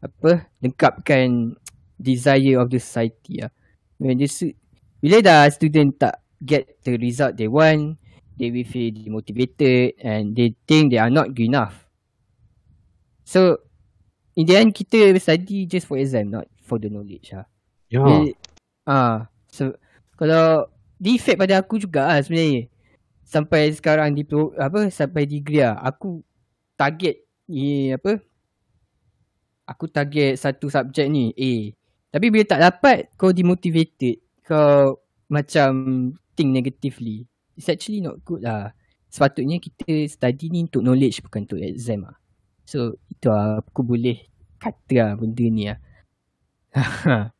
[0.00, 1.54] apa lengkapkan
[2.00, 3.52] desire of the society ah.
[4.00, 4.56] When they su-
[5.04, 8.00] bila dah student tak get the result they want,
[8.40, 11.84] they will feel demotivated and they think they are not good enough.
[13.24, 13.60] So
[14.34, 17.44] in the end kita study just for exam not for the knowledge ah.
[17.92, 18.06] Yeah.
[18.06, 18.38] Dia-
[18.88, 19.76] Ah, so
[20.16, 22.66] kalau defect pada aku juga lah sebenarnya.
[23.22, 24.24] Sampai sekarang di
[24.58, 25.78] apa sampai degree lah.
[25.84, 26.24] Aku
[26.74, 28.18] target ni apa?
[29.70, 31.52] Aku target satu subjek ni A.
[32.10, 34.98] Tapi bila tak dapat kau demotivated, kau
[35.30, 35.70] macam
[36.34, 37.30] think negatively.
[37.54, 38.74] It's actually not good lah.
[39.06, 42.18] Sepatutnya kita study ni untuk knowledge bukan untuk exam lah.
[42.66, 44.26] So itu lah aku boleh
[44.58, 45.78] kata lah benda ni lah.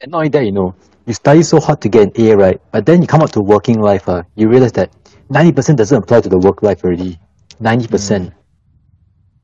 [0.00, 0.74] And not only that, you know,
[1.04, 2.58] you study so hard to get an A, right?
[2.72, 4.90] But then you come out to working life, uh, you realize that
[5.28, 7.20] 90% doesn't apply to the work life already.
[7.60, 8.32] 90%.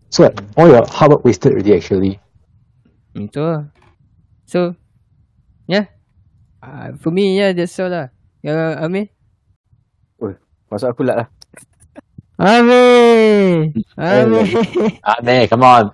[0.08, 2.18] So like, all your hard work wasted already, actually.
[3.16, 3.72] Itu lah.
[4.44, 4.76] So,
[5.64, 5.88] yeah.
[6.60, 8.12] Uh, for me, yeah, that's all lah.
[8.44, 9.16] Ya, Amir?
[10.66, 11.28] Masuk aku lah lah.
[12.36, 13.72] Amir!
[13.96, 14.46] Amir!
[15.00, 15.84] Ah, man, come on.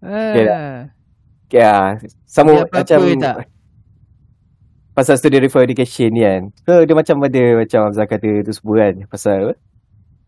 [0.00, 0.88] Okay ah.
[1.50, 3.36] Ya, sama Ada apa-apa macam tak?
[4.96, 6.42] pasal student refer education ni kan.
[6.64, 8.94] So dia macam ada macam Abzal kata tu semua kan.
[9.10, 9.54] Pasal apa?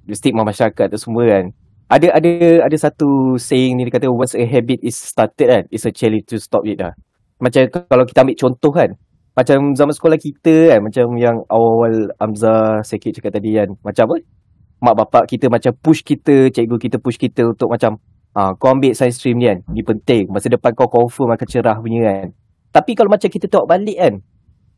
[0.05, 1.45] Dia stigma masyarakat tu semua kan.
[1.93, 2.33] Ada ada
[2.65, 6.25] ada satu saying ni dia kata once a habit is started kan, it's a challenge
[6.25, 6.97] to stop it dah.
[7.37, 8.97] Macam kalau kita ambil contoh kan.
[9.37, 13.77] Macam zaman sekolah kita kan, macam yang awal-awal Hamzah Sekit cakap tadi kan.
[13.85, 14.17] Macam apa?
[14.81, 18.01] Mak bapak kita macam push kita, cikgu kita push kita untuk macam
[18.33, 19.61] ah kau ambil science stream ni kan.
[19.69, 20.33] Ni penting.
[20.33, 22.29] Masa depan kau confirm akan cerah punya kan.
[22.73, 24.15] Tapi kalau macam kita tengok balik kan,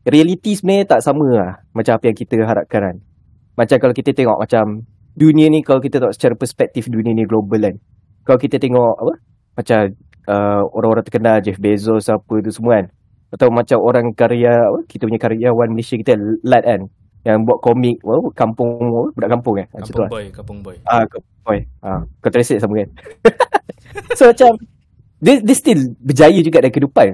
[0.03, 2.97] reality sebenarnya tak sama lah macam apa yang kita harapkan kan.
[3.55, 4.83] Macam kalau kita tengok macam
[5.15, 7.77] dunia ni kalau kita tengok secara perspektif dunia ni global kan.
[8.27, 9.15] Kalau kita tengok apa?
[9.55, 9.79] Macam
[10.27, 12.87] uh, orang-orang terkenal Jeff Bezos apa tu semua kan.
[13.31, 14.81] Atau macam orang karya apa?
[14.87, 16.83] Kita punya karyawan Malaysia kita Lat kan.
[17.25, 18.29] Yang buat komik apa?
[18.37, 19.09] kampung apa?
[19.15, 19.67] budak kampung kan.
[19.71, 20.11] Kampung lah.
[20.11, 20.77] boy, kampung boy.
[20.85, 21.59] Ah, kau boy.
[21.81, 22.91] Ah, kau translate sama kan.
[24.19, 24.51] so macam
[25.23, 27.09] dia, dia still berjaya juga dalam kehidupan.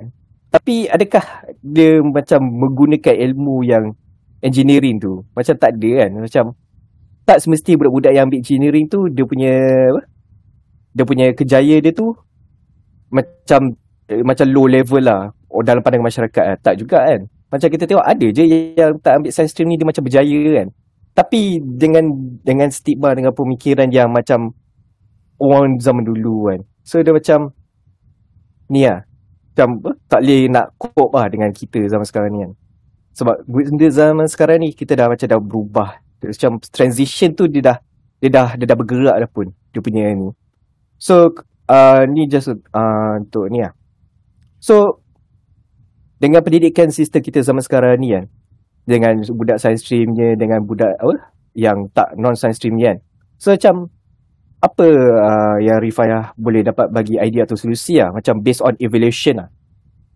[0.50, 1.24] Tapi adakah
[1.62, 3.94] dia macam menggunakan ilmu yang
[4.42, 5.22] engineering tu?
[5.30, 6.10] Macam tak ada kan.
[6.18, 6.44] Macam
[7.26, 9.54] tak semesti budak-budak yang ambil engineering tu dia punya
[9.94, 10.02] apa?
[10.90, 12.10] Dia punya kejaya dia tu
[13.10, 13.74] macam
[14.10, 16.56] eh, macam low level lah oh, dalam pandangan masyarakat lah.
[16.58, 17.20] Tak juga kan.
[17.50, 18.44] Macam kita tengok ada je
[18.78, 20.68] yang tak ambil science stream ni dia macam berjaya kan.
[21.10, 22.04] Tapi dengan
[22.46, 24.54] dengan stigma dengan pemikiran yang macam
[25.42, 26.60] orang zaman dulu kan.
[26.86, 27.50] So dia macam
[28.70, 29.02] ni lah.
[29.50, 32.52] Macam tak boleh nak cope lah dengan kita zaman sekarang ni kan.
[33.18, 35.90] Sebab benda zaman sekarang ni kita dah macam dah berubah.
[36.20, 37.78] Macam transition tu dia dah
[38.20, 40.28] dia dah dia dah bergerak dah pun dia punya ni.
[41.00, 41.32] So
[41.68, 43.72] uh, ni just uh, untuk ni lah.
[44.60, 45.00] So
[46.20, 48.28] dengan pendidikan sistem kita zaman sekarang ni kan
[48.84, 53.00] dengan budak science streamnya dengan budak apa yang tak non science stream ni kan.
[53.40, 53.88] So macam
[54.60, 59.40] apa uh, yang Rifayah boleh dapat bagi idea atau solusi lah macam based on evaluation
[59.40, 59.48] lah.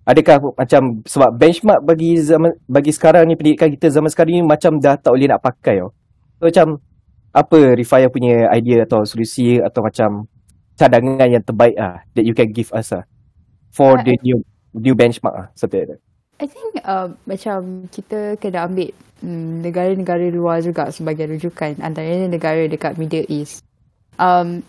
[0.04, 4.76] Adakah macam sebab benchmark bagi zaman bagi sekarang ni pendidikan kita zaman sekarang ni macam
[4.76, 5.96] dah tak boleh nak pakai tau.
[6.36, 6.66] So macam
[7.32, 10.28] apa Rifayah punya idea atau solusi atau macam
[10.76, 13.08] cadangan yang terbaik ah that you can give us ah
[13.72, 14.44] for Uh, the new
[14.76, 16.00] new benchmark ah something like that.
[16.36, 18.92] I think uh, macam kita kena ambil
[19.24, 23.64] mm, negara-negara luar juga sebagai rujukan antaranya negara dekat Middle East.
[24.20, 24.60] Um,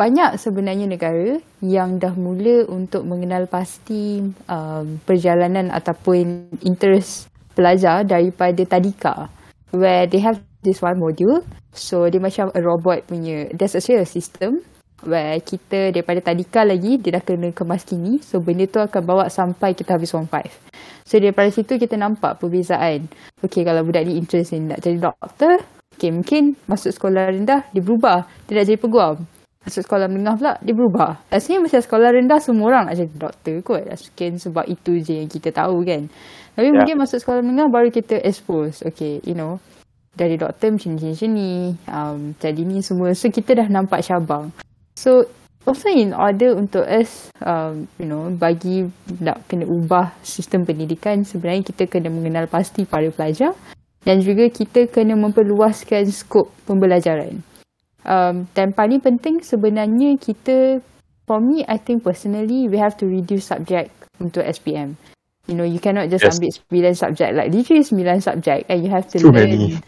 [0.00, 7.26] banyak sebenarnya negara yang dah mula untuk mengenal pasti um, perjalanan ataupun interest
[7.58, 9.28] pelajar daripada tadika
[9.74, 11.42] where they have this one module.
[11.74, 14.62] So dia macam a robot punya there's actually a system
[15.02, 19.24] where kita daripada tadika lagi dia dah kena kemas kini so benda tu akan bawa
[19.32, 23.10] sampai kita habis form 5 so daripada situ kita nampak perbezaan.
[23.42, 25.60] Okay kalau budak ni interest ni nak jadi doktor
[25.92, 28.30] okay mungkin masuk sekolah rendah dia berubah.
[28.46, 31.20] Dia nak jadi peguam masuk sekolah menengah pula dia berubah.
[31.28, 33.82] Rasanya macam sekolah rendah semua orang nak jadi doktor kot.
[33.84, 36.08] Mungkin sebab itu je yang kita tahu kan.
[36.56, 36.74] Tapi Ya.
[36.80, 38.80] mungkin masuk sekolah menengah baru kita expose.
[38.80, 39.60] Okay you know
[40.16, 41.50] dari doktor macam ni macam ni.
[41.86, 43.12] Um, jadi ni semua.
[43.12, 44.48] So kita dah nampak cabang
[44.96, 45.28] So
[45.68, 48.88] also in order untuk us um, you know bagi
[49.20, 53.52] nak kena ubah sistem pendidikan sebenarnya kita kena mengenal pasti para pelajar.
[54.00, 57.44] Dan juga kita kena memperluaskan skop pembelajaran.
[58.04, 60.80] Um, dan paling penting sebenarnya kita
[61.28, 64.96] for me I think personally we have to reduce subject untuk SPM.
[65.48, 66.36] You know, you cannot just Yes.
[66.38, 67.30] ambil sembilan subjek.
[67.34, 69.50] Like literally sembilan subjek and you have to Too learn.
[69.50, 69.80] many.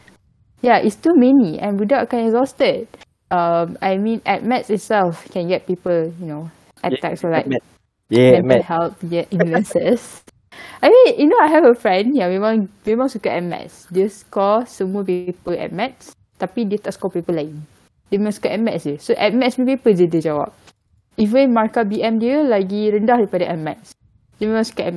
[0.60, 2.86] Yeah, it's too many and budak akan exhausted.
[3.32, 6.50] Um, I mean, at maths itself can get people, you know,
[6.84, 7.48] attacks or like
[8.12, 8.68] Yeah, mental Matt.
[8.68, 10.20] health yeah, illnesses.
[10.84, 13.88] I mean, you know, I have a friend yang memang memang suka at maths.
[13.88, 17.64] Dia score semua paper at maths, tapi dia tak score paper lain.
[18.12, 19.00] Dia memang suka at maths je.
[19.00, 20.52] So, at punya paper je dia jawab.
[21.16, 23.96] Even markah BM dia lagi rendah daripada maths.
[24.36, 24.92] Dia memang suka.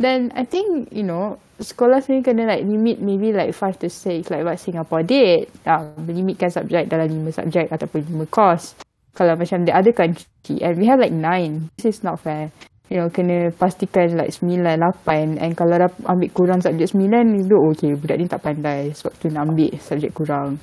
[0.00, 4.32] Then, I think, you know, sekolah sendiri kena like limit maybe like 5 to 6
[4.32, 5.52] like what Singapore did.
[5.68, 8.72] Uh, melimitkan subjek dalam 5 subjek ataupun 5 course
[9.12, 10.24] kalau macam the other country
[10.64, 12.48] and we have like nine this is not fair
[12.88, 17.56] you know kena pastikan like sembilan lapan and kalau dah ambil kurang subjek sembilan itu
[17.56, 20.56] okay budak ni tak pandai sebab tu nak ambil subjek kurang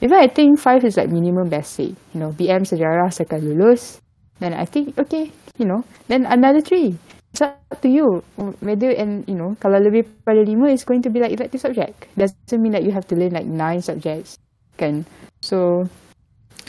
[0.00, 3.98] even I think five is like minimum basic you know BM sejarah sekali lulus
[4.38, 6.94] then I think okay you know then another three
[7.32, 8.22] it's up to you
[8.64, 12.08] whether and you know kalau lebih pada lima it's going to be like elective subject
[12.16, 14.40] doesn't mean that you have to learn like nine subjects
[14.80, 15.04] kan
[15.44, 15.84] so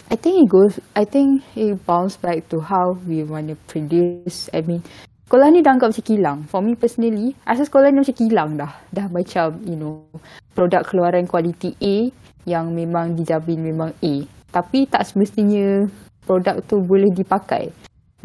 [0.10, 0.80] I think it goes.
[0.96, 4.50] I think it bounce back to how we want to produce.
[4.50, 4.82] I mean,
[5.30, 6.38] sekolah ni dah anggap macam kilang.
[6.50, 8.74] For me personally, asal sekolah ni macam kilang dah.
[8.90, 10.10] Dah macam, you know,
[10.58, 12.10] produk keluaran kualiti A
[12.50, 14.26] yang memang dijamin memang A.
[14.50, 15.86] Tapi tak semestinya
[16.26, 17.70] produk tu boleh dipakai.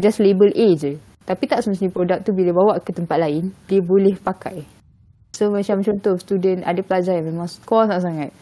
[0.01, 0.97] Just label A je.
[1.29, 4.65] Tapi tak semestinya produk tu bila bawa ke tempat lain, dia boleh pakai.
[5.37, 8.33] So macam contoh, student ada pelajar yang memang score sangat-sangat.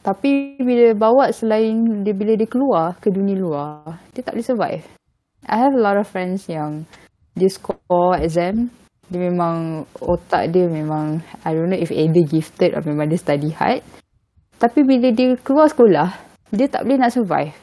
[0.00, 4.84] Tapi bila bawa selain dia bila dia keluar ke dunia luar, dia tak boleh survive.
[5.44, 6.88] I have a lot of friends yang
[7.38, 8.68] dia score exam,
[9.08, 13.54] dia memang otak dia memang I don't know if either gifted or memang dia study
[13.54, 13.80] hard.
[14.58, 16.10] Tapi bila dia keluar sekolah,
[16.50, 17.54] dia tak boleh nak survive.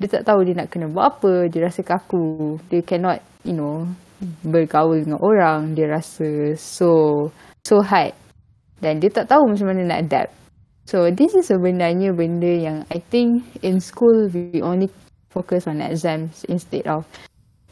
[0.00, 3.84] Dia tak tahu dia nak kena buat apa, dia rasa kaku, dia cannot, you know,
[4.46, 7.26] bergaul dengan orang, dia rasa so
[7.66, 8.14] so hard.
[8.80, 10.32] Dan dia tak tahu macam mana nak adapt.
[10.88, 14.88] So this is sebenarnya benda yang I think in school we only
[15.30, 17.06] focus on exams instead of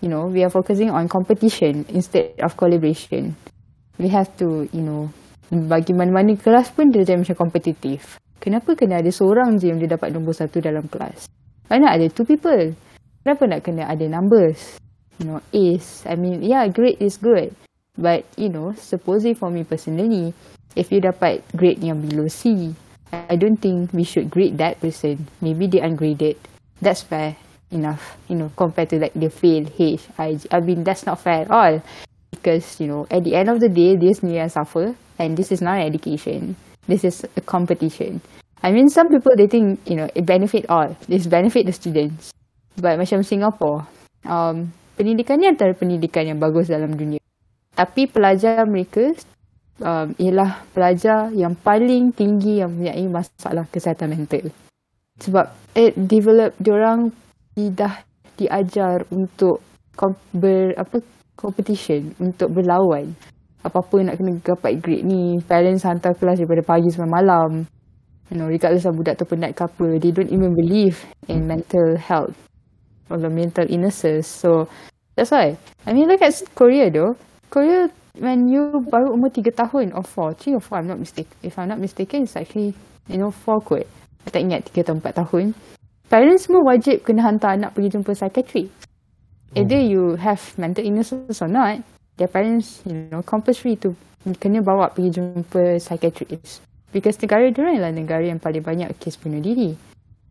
[0.01, 3.35] you know we are focusing on competition instead of collaboration.
[3.99, 5.11] We have to you know
[5.49, 8.21] bagi mana-mana kelas pun dia macam kompetitif.
[8.39, 11.27] Kenapa kena ada seorang je yang dia dapat nombor satu dalam kelas?
[11.67, 12.77] Mana ada two people?
[13.27, 14.79] Kenapa nak kena ada numbers?
[15.19, 16.07] You know, A's.
[16.07, 17.51] I mean, yeah, grade is good.
[17.99, 20.31] But, you know, supposing for me personally,
[20.79, 22.71] if you dapat grade yang below C,
[23.11, 25.27] I don't think we should grade that person.
[25.43, 26.39] Maybe they ungraded.
[26.79, 27.35] That's fair
[27.71, 31.43] enough, you know, compared to like they fail H, I, I mean, that's not fair
[31.43, 31.83] at all.
[32.31, 35.61] Because, you know, at the end of the day, this year suffer and this is
[35.61, 36.57] not an education.
[36.87, 38.21] This is a competition.
[38.63, 40.97] I mean, some people, they think, you know, it benefit all.
[41.09, 42.33] This benefit the students.
[42.77, 43.87] But macam Singapore,
[44.27, 47.23] um, pendidikan ni antara pendidikan yang bagus dalam dunia.
[47.75, 49.15] Tapi pelajar mereka
[49.83, 54.51] um, ialah pelajar yang paling tinggi yang mempunyai masalah kesihatan mental.
[55.19, 57.11] Sebab it develop diorang
[57.75, 58.07] dah
[58.39, 59.59] diajar untuk
[60.31, 61.03] ber, apa
[61.35, 63.11] competition untuk berlawan.
[63.67, 67.67] Apa-apa nak kena dapat grade ni, parents hantar kelas daripada pagi sampai malam.
[68.31, 71.99] You know, regardless of budak tu penat ke apa, they don't even believe in mental
[71.99, 72.37] health
[73.09, 74.29] or the mental illnesses.
[74.29, 74.69] So,
[75.17, 75.57] that's why.
[75.89, 77.17] I mean, look at Korea though.
[77.49, 77.89] Korea,
[78.21, 81.35] when you baru umur 3 tahun or 4, 3 or 4, I'm not mistaken.
[81.41, 82.77] If I'm not mistaken, it's actually,
[83.09, 83.89] you know, 4 kot.
[84.23, 85.57] I tak ingat 3 atau 4 tahun.
[86.09, 88.73] Parents semua wajib kena hantar anak pergi jumpa psychiatrist.
[89.53, 91.85] Either you have mental illnesses or not,
[92.17, 93.93] their parents, you know, compulsory to
[94.41, 96.65] kena bawa pergi jumpa psychiatrist.
[96.97, 99.77] Because negara diorang ialah negara yang paling banyak kes bunuh diri.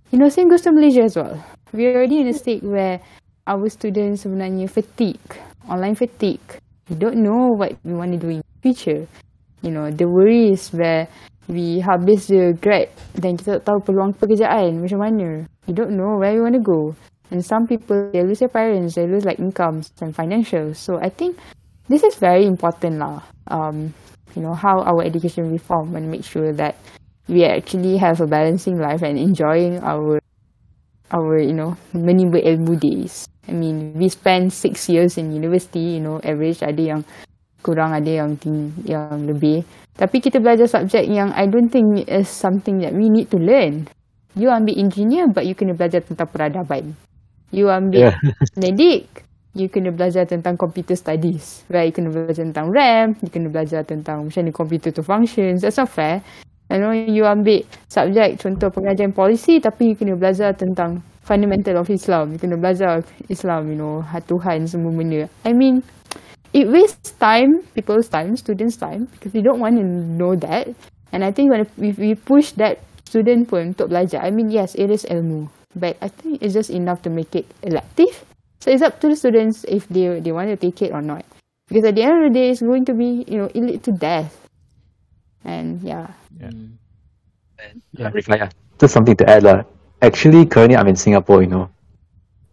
[0.09, 1.37] You know, same goes to Malaysia as well.
[1.69, 2.97] We're already in a state where
[3.45, 5.21] our students sebenarnya fatigue,
[5.69, 6.57] online fatigue.
[6.89, 9.05] We don't know what we want to do in the future.
[9.61, 11.05] You know, the worries where
[11.45, 15.45] we habis the grad dan kita tak tahu peluang pekerjaan macam mana.
[15.67, 16.95] We don't know where you want to go.
[17.29, 20.77] And some people, they lose their parents, they lose like incomes and financials.
[20.77, 21.37] So I think
[21.89, 23.23] this is very important lah.
[23.51, 23.93] Um,
[24.35, 26.75] you know, how our education reform and make sure that
[27.27, 30.19] we actually have a balancing life and enjoying our
[31.11, 33.27] our you know many berilmu days.
[33.47, 35.99] I mean, we spend six years in university.
[35.99, 37.01] You know, average ada yang
[37.63, 39.63] kurang, ada yang ting- yang lebih.
[39.97, 43.87] Tapi kita belajar subjek yang I don't think is something that we need to learn.
[44.37, 46.93] You ambil engineer, but you kena belajar tentang peradaban.
[47.49, 48.15] You ambil Yeah.
[48.61, 49.25] medik,
[49.57, 51.65] you kena belajar tentang computer studies.
[51.73, 51.89] Right?
[51.89, 55.65] You kena belajar tentang RAM, you kena belajar tentang macam mana computer tu functions.
[55.65, 56.21] That's not fair.
[56.69, 61.87] You know, you ambil subjek contoh pengajian polisi tapi you kena belajar tentang fundamental of
[61.89, 62.35] Islam.
[62.35, 65.31] You kena belajar Islam, you know, ha- Tuhan semua benda.
[65.47, 65.79] I mean,
[66.51, 70.67] it wastes time, people's time, students' time because they don't want to know that.
[71.15, 74.75] And I think when if we push that student pun untuk belajar, I mean yes,
[74.75, 78.11] it is ilmu, but I think it's just enough to make it elective.
[78.59, 81.23] So it's up to the students if they they want to take it or not.
[81.71, 83.81] Because at the end of the day, it's going to be you know it lead
[83.87, 84.35] to death.
[85.47, 86.11] And yeah,
[87.93, 89.43] Yeah, Rifai, just something to add.
[89.43, 89.63] lah.
[90.01, 91.69] Actually, currently I'm in Singapore, you know,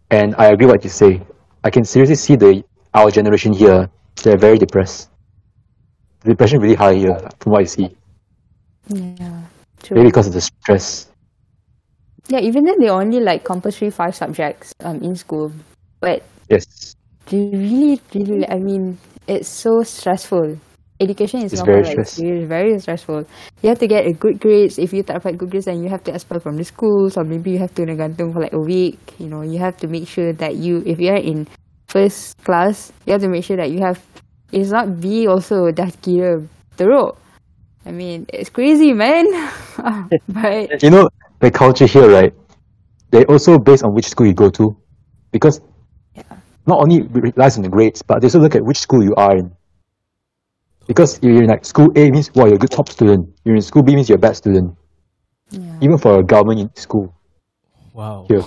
[0.09, 1.21] and I agree what you say.
[1.63, 3.89] I can seriously see the our generation here.
[4.23, 5.09] They're very depressed.
[6.25, 7.93] The depression really high here, from what I see.
[8.89, 9.44] yeah,
[9.85, 9.95] true.
[9.97, 11.07] Maybe because of the stress.
[12.27, 15.53] Yeah, even then they only like compulsory five subjects um in school,
[16.01, 16.65] but Yes.
[17.29, 20.57] they really, really, I mean, it's so stressful.
[21.01, 22.47] Education in It's very like, is stress.
[22.47, 23.25] very stressful.
[23.61, 24.79] You have to get a good grades.
[24.79, 27.27] If you tak dapat good grades, then you have to expel from the schools, or
[27.27, 28.97] maybe you have to gantung for like a week.
[29.19, 31.51] You know, you have to make sure that you, if you are in
[31.91, 33.99] first class, you have to make sure that you have.
[34.55, 36.39] It's not B also dah kira
[36.79, 37.19] teruk.
[37.85, 39.29] I mean, it's crazy, man.
[40.27, 41.09] but You know,
[41.39, 42.33] the culture here, right?
[43.11, 44.75] They also based on which school you go to,
[45.31, 45.61] because
[46.65, 49.37] not only relies on the grades, but they also look at which school you are
[49.37, 49.51] in.
[50.87, 53.29] Because you're in like school A means wow you're a good top student.
[53.43, 54.75] You're in school B means you're a bad student.
[55.49, 55.77] yeah.
[55.81, 57.13] Even for a government in school
[57.93, 58.25] Wow.
[58.27, 58.43] here.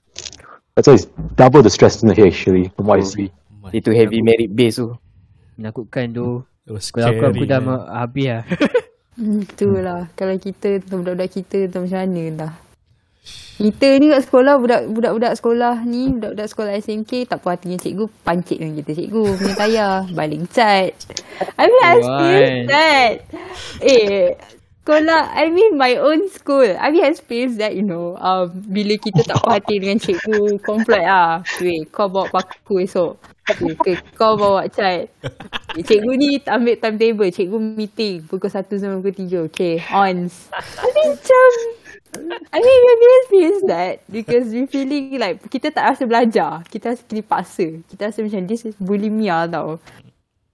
[0.76, 3.32] That's why it's double the stress in here actually, from what I oh, see.
[3.60, 4.96] My- Itu heavy merit base oh.
[4.96, 5.60] tu.
[5.60, 6.44] Menakutkan tu.
[6.66, 7.78] It was Kalau aku, aku dah man.
[7.78, 8.42] ma- habis lah.
[9.16, 10.12] Hmm, itulah.
[10.12, 12.52] Kalau kita tentang budak-budak kita tu macam mana dah.
[13.56, 17.80] Kita ni kat sekolah, budak, budak-budak sekolah ni, budak-budak sekolah SMK tak puas hati dengan
[17.80, 20.92] cikgu, pancit dengan kita cikgu punya tayar, baling cat.
[21.56, 22.44] I mean, I Why?
[22.68, 23.14] that.
[23.80, 24.36] Eh,
[24.84, 26.68] sekolah, I mean my own school.
[26.76, 28.20] I mean, I experienced that, you know.
[28.20, 31.40] Um, bila kita tak puas hati dengan cikgu, komplek lah.
[31.64, 33.16] Weh, kau bawa paku esok.
[33.46, 34.66] Ke, kau bawa.
[34.66, 35.06] Eh,
[35.78, 37.30] Cikgu ni ambil timetable.
[37.30, 39.46] Cikgu meeting pukul 1 sampai pukul 3.
[39.50, 40.50] Okay, ons.
[40.82, 41.50] Mean, macam...
[42.16, 46.64] I mean, we have experienced that because we feeling like kita tak rasa belajar.
[46.64, 47.66] Kita rasa kena paksa.
[47.92, 49.76] Kita rasa macam this is bulimia tau.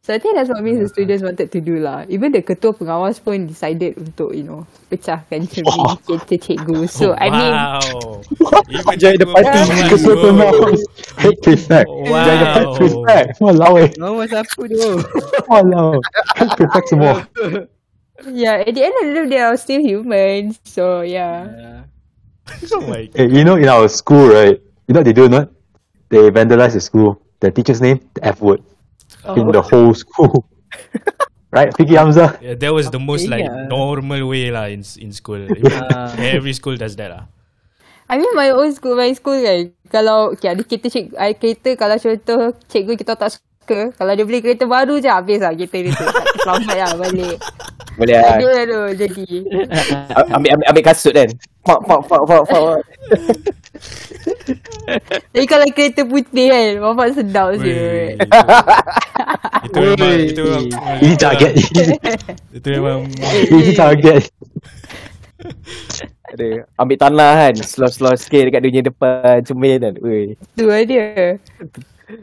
[0.03, 2.03] So I think that's what makes the students wanted to do lah.
[2.11, 6.91] Even the ketua pengawas pun decided untuk, you know, pecahkan cermin kereta cikgu.
[6.91, 8.19] So, I mean, wow.
[8.75, 9.47] Even Join the party.
[9.47, 10.81] pengawas Ketua pengawas,
[11.23, 12.19] head prefect, Wow.
[12.19, 14.83] Jadi head prefect, walau eh, Nama siapa tu?
[15.55, 16.03] walau,
[16.35, 17.23] head prefect semua.
[18.27, 20.59] yeah, at the end of the day, they are still humans.
[20.67, 21.47] So, yeah.
[22.75, 24.59] Oh my Hey, you know, in our school, right?
[24.91, 25.55] You know what they do not?
[26.11, 27.23] They vandalize the school.
[27.39, 28.67] The teacher's name, the F word,
[29.37, 30.45] in the whole school.
[31.55, 32.39] right, Fiki Hamza?
[32.41, 33.69] Yeah, that was the most like Yeah.
[33.69, 35.43] normal way lah in in school.
[35.93, 36.13] Ah.
[36.19, 37.25] Every school does that lah.
[38.11, 39.73] I mean my own school, my school kan.
[39.89, 44.25] Kalau okay, ada kereta cik, ada kereta kalau contoh cikgu kita tak suka, kalau dia
[44.29, 46.07] beli kereta baru je habis lah kereta dia tu.
[46.45, 47.39] Selamat lah balik.
[47.97, 48.37] Boleh lah.
[48.41, 49.25] Ada lah tu jadi.
[50.33, 51.29] Ambil, ambil, ambil kasut kan.
[51.63, 52.79] Pak, pak, pak, pak, pak.
[55.33, 57.71] Tapi kalau kereta putih kan, bapak sedap je.
[57.71, 58.27] Weh, itu,
[59.71, 60.67] itu memang itu memang
[61.01, 61.53] Ini target.
[62.57, 63.01] itu memang
[63.49, 64.23] Ini target.
[66.33, 66.65] Ada.
[66.81, 67.55] Ambil tanah kan.
[67.61, 69.95] Slow-slow sikit dekat dia punya depan cermin kan.
[70.01, 70.33] Ui.
[70.57, 71.37] Tu lah dia.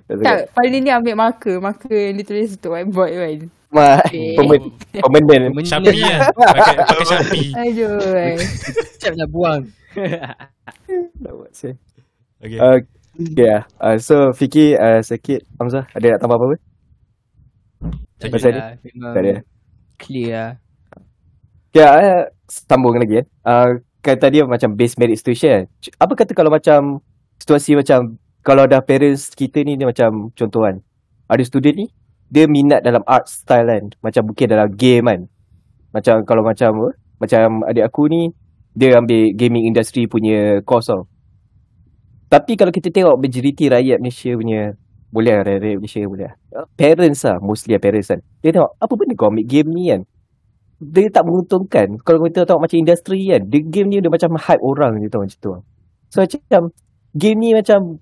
[0.10, 1.62] Tak, paling ni ambil marker.
[1.62, 3.40] Marker yang ditulis untuk whiteboard kan.
[3.70, 4.34] Mak, Eh.
[4.34, 4.60] pemen,
[4.98, 5.54] pemenang.
[5.62, 6.34] Shopee lah.
[6.34, 7.50] Pakai, pakai Shopee.
[7.54, 8.02] Aduh.
[8.02, 8.36] kan.
[8.90, 9.62] Macam nak buang.
[12.40, 12.56] Okay.
[12.56, 12.80] Uh,
[13.14, 13.64] okay lah.
[13.78, 15.44] Uh, so, Fiki, uh, sikit.
[15.60, 16.56] Hamzah, ada nak tambah apa-apa?
[18.22, 19.34] Pasal Lah, memang Tak ada.
[19.96, 20.52] clear lah.
[21.70, 23.26] Okay, uh, sambung lagi eh.
[23.42, 25.68] Uh, kan tadi macam base merit situation.
[25.78, 27.04] C- Apa kata kalau macam
[27.38, 30.80] situasi macam kalau dah parents kita ni dia macam contoh kan.
[31.28, 31.88] Ada student ni
[32.30, 33.84] dia minat dalam art style kan.
[34.06, 35.22] Macam mungkin dalam game kan.
[35.90, 38.22] Macam kalau macam apa, macam adik aku ni
[38.78, 41.10] dia ambil gaming industry punya course tau.
[42.30, 44.78] Tapi kalau kita tengok majoriti rakyat Malaysia punya
[45.10, 46.36] boleh lah rakyat Malaysia boleh lah.
[46.78, 48.22] Parents lah, mostly lah parents kan.
[48.46, 50.02] Dia tengok apa benda kau ambil game ni kan
[50.80, 52.00] dia tak menguntungkan.
[52.08, 55.20] Kalau kita tengok macam industri kan, dia game ni dia macam hype orang je tau
[55.20, 55.52] macam tu.
[56.08, 56.72] So macam
[57.12, 58.00] game ni macam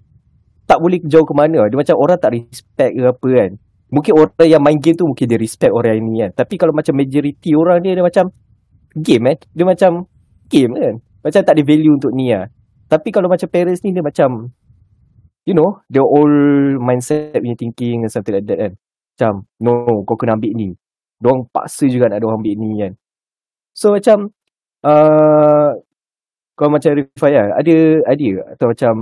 [0.69, 1.65] tak boleh jauh ke mana.
[1.67, 3.51] Dia macam orang tak respect ke apa kan.
[3.87, 6.31] Mungkin orang yang main game tu mungkin dia respect orang ini kan.
[6.43, 8.25] Tapi kalau macam majority orang ni dia macam
[8.99, 9.37] game kan.
[9.55, 9.91] Dia macam
[10.51, 10.95] game kan.
[11.23, 12.51] Macam tak ada value untuk ni lah.
[12.87, 14.51] Tapi kalau macam parents ni dia macam
[15.47, 18.73] you know, the old mindset punya thinking and something like that kan.
[19.15, 19.33] Macam
[19.63, 20.75] no, kau kena ambil ni.
[21.17, 22.93] Diorang paksa juga nak diorang ambil ni kan.
[23.71, 24.35] So macam
[24.83, 25.71] uh,
[26.59, 27.75] kalau macam Rifai lah, ada
[28.11, 28.93] idea atau macam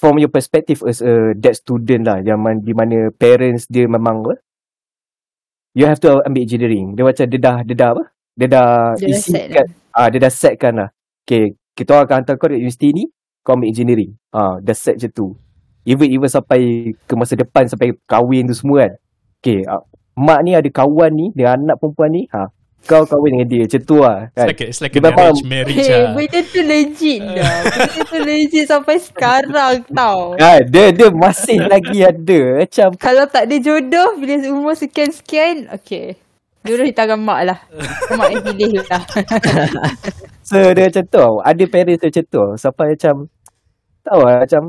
[0.00, 4.24] from your perspective as a that student lah yang man, di mana parents dia memang
[4.24, 4.40] apa?
[5.76, 6.96] You have to ambil engineering.
[6.96, 8.04] Dia macam dia dah dia dah apa?
[8.34, 10.90] Dia dah Dia dah isi set kan ah dia dah set kan lah.
[11.28, 13.04] Okay kita akan hantar kau dekat universiti ni
[13.44, 14.16] kau ambil engineering.
[14.32, 15.36] Ah dah set je tu.
[15.84, 18.92] Even even sampai ke masa depan sampai kahwin tu semua kan.
[19.44, 19.84] Okay ah,
[20.16, 22.48] mak ni ada kawan ni dia anak perempuan ni ha
[22.82, 25.04] kau kahwin dengan dia macam tu lah It's kan like a, it's like Dia a
[25.04, 26.12] memang- marriage marriage Hey, lah.
[26.12, 27.54] benda tu legit dah.
[27.62, 30.18] Benda tu legit sampai sekarang tau.
[30.36, 36.18] Ah, dia dia masih lagi ada macam Kalau tak ada jodoh bila umur sekian-sekian, okay.
[36.60, 37.58] Jodoh di tangan mak lah.
[38.12, 39.00] Mak yang pilih lah.
[40.50, 41.32] So dia macam tu tau.
[41.40, 42.42] Ada parents macam tu.
[42.58, 43.14] Sampai macam
[44.00, 44.62] Tahu lah macam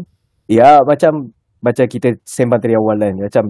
[0.46, 1.12] Ya macam
[1.58, 3.46] Macam kita sembang tadi awal kan Macam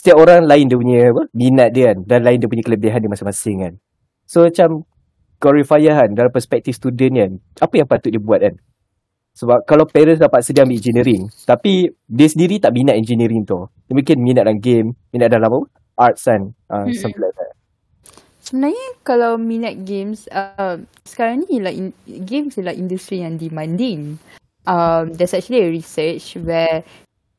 [0.00, 3.12] Setiap orang lain dia punya apa, Minat dia kan Dan lain dia punya kelebihan dia
[3.12, 3.74] masing-masing kan.
[4.24, 4.88] So macam
[5.40, 7.30] Rifayah kan Dalam perspektif student kan
[7.60, 8.56] Apa yang patut dia buat kan?
[9.36, 13.68] Sebab kalau parents dapat sedia ambil engineering Tapi Dia sendiri tak minat engineering tu.
[13.84, 15.68] Dia mungkin minat dalam game Minat dalam apa
[16.00, 16.56] Arts kan.
[16.72, 16.96] Uh, Mm-mm.
[16.96, 17.52] Something like that.
[18.40, 21.92] Sebenarnya kalau minat games, uh, sekarang ni ialah in,
[22.24, 24.16] games ialah industri yang demanding.
[24.64, 26.80] Um, there's actually a research where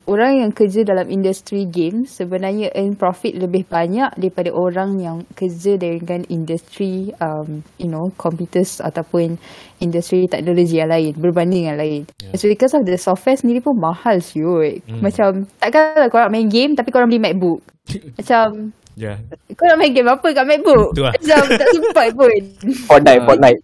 [0.10, 5.78] orang yang kerja dalam industri games sebenarnya earn profit lebih banyak daripada orang yang kerja
[5.78, 9.38] dengan industri um, you know computers ataupun
[9.78, 12.10] industri teknologi yang lain berbanding yang lain.
[12.22, 12.38] Yeah.
[12.38, 14.82] So because of the software sendiri pun mahal siut.
[14.90, 15.02] Hmm.
[15.06, 17.62] Macam takkanlah korang main game tapi korang beli MacBook.
[18.20, 19.24] Macam Yeah.
[19.56, 20.92] kau nak main game apa kat MacBook?
[21.00, 21.16] Lah.
[21.16, 22.42] Macam tak sempat pun.
[22.92, 23.60] Fortnite Fortnite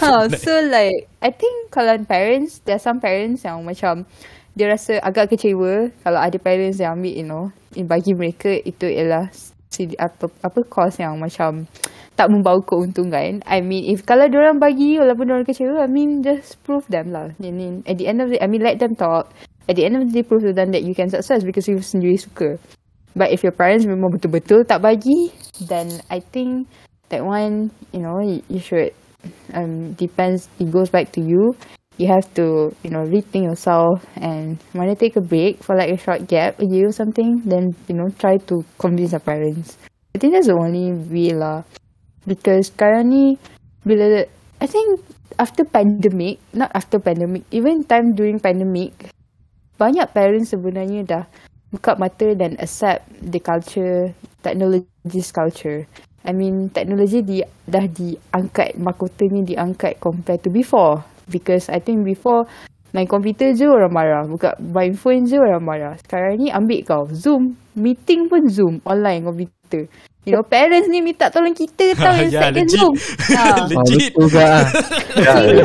[0.00, 4.04] ha, so like, I think kalau parents, there are some parents yang macam,
[4.56, 7.44] dia rasa agak kecewa kalau ada parents yang ambil, you know,
[7.84, 9.28] bagi mereka itu ialah
[10.00, 11.68] apa apa course yang macam
[12.16, 13.44] tak membawa keuntungan.
[13.44, 17.36] I mean, if kalau orang bagi walaupun orang kecewa, I mean just prove them lah.
[17.36, 19.28] I mean, at the end of the, I mean let them talk.
[19.68, 21.76] At the end of the day, prove to them that you can success because you
[21.84, 22.56] sendiri suka.
[23.12, 25.34] But if your parents memang betul-betul tak bagi,
[25.68, 26.70] then I think
[27.12, 28.96] that one, you know, you, you should
[29.52, 31.52] um depends it goes back to you.
[31.96, 35.88] You have to, you know, rethink yourself and want to take a break for like
[35.88, 39.80] a short gap, a year or something, then, you know, try to convince your parents.
[40.14, 41.64] I think that's the only way lah.
[42.28, 42.68] Because
[43.04, 43.40] ni,
[43.80, 44.28] bila,
[44.60, 45.00] I think
[45.38, 49.12] after pandemic, not after pandemic, even time during pandemic,
[49.80, 51.24] banyak parents sebenarnya dah
[51.72, 54.12] buka mata dan accept the culture,
[54.44, 55.88] technology's culture.
[56.26, 61.15] I mean, teknologi di, dah diangkat, mahkotanya diangkat compared to before.
[61.26, 62.46] Because I think before,
[62.90, 64.24] main komputer je orang marah.
[64.24, 65.94] Buka main phone je orang marah.
[66.00, 67.04] Sekarang ni ambil kau.
[67.10, 67.54] Zoom.
[67.74, 68.80] Meeting pun Zoom.
[68.86, 69.90] Online komputer.
[70.26, 72.78] You know, parents ni minta tolong kita tau yang Ya, setkan legit.
[72.82, 72.94] Zoom.
[73.30, 73.38] Ha.
[73.38, 74.10] Ah, Legit.
[74.10, 74.64] betul juga ah.
[75.14, 75.62] Cikgu,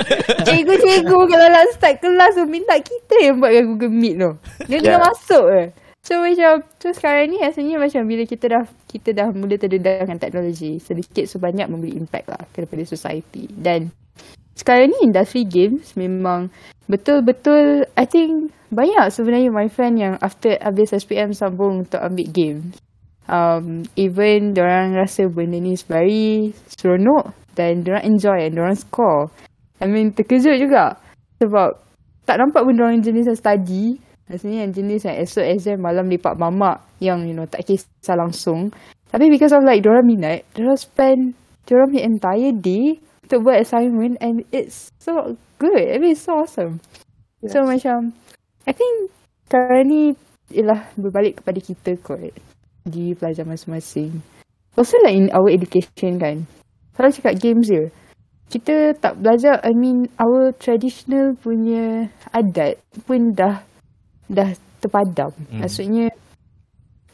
[0.46, 4.30] cikgu-cikgu kalau nak start kelas tu minta kita yang buatkan Google Meet tu.
[4.66, 4.82] Dia Yeah.
[4.82, 5.64] tengah masuk je.
[6.00, 10.16] So macam so sekarang ni rasanya macam bila kita dah kita dah mula terdedah dengan
[10.16, 13.46] teknologi, sedikit sebanyak memberi impact lah kepada society.
[13.52, 13.92] Dan
[14.60, 16.52] sekarang ni industri games memang
[16.84, 22.76] betul-betul I think banyak sebenarnya my friend yang after habis SPM sambung untuk ambil games.
[23.30, 29.32] Um, even orang rasa benda ni very seronok dan orang enjoy dan orang score.
[29.80, 31.00] I mean terkejut juga
[31.40, 31.80] sebab
[32.28, 33.86] tak nampak pun orang jenis yang study.
[34.30, 38.70] Rasanya yang jenis yang esok exam malam lepak mamak yang you know tak kisah langsung.
[39.10, 41.34] Tapi because of like diorang minat, diorang spend
[41.66, 42.98] diorang punya entire day
[43.30, 45.86] untuk buat assignment and it's so good.
[45.86, 46.82] I mean it's so awesome.
[47.38, 47.54] Yes.
[47.54, 48.10] So macam
[48.66, 49.14] I think
[49.86, 50.18] ni
[50.50, 52.34] ialah berbalik kepada kita kot
[52.82, 54.18] di pelajar masing-masing.
[54.74, 56.42] Also like in our education kan.
[56.98, 57.86] Kalau cakap games je.
[58.50, 63.62] Kita tak belajar, I mean our traditional punya adat pun dah
[64.26, 64.50] dah
[64.82, 65.30] terpadam.
[65.54, 65.62] Hmm.
[65.62, 66.10] Maksudnya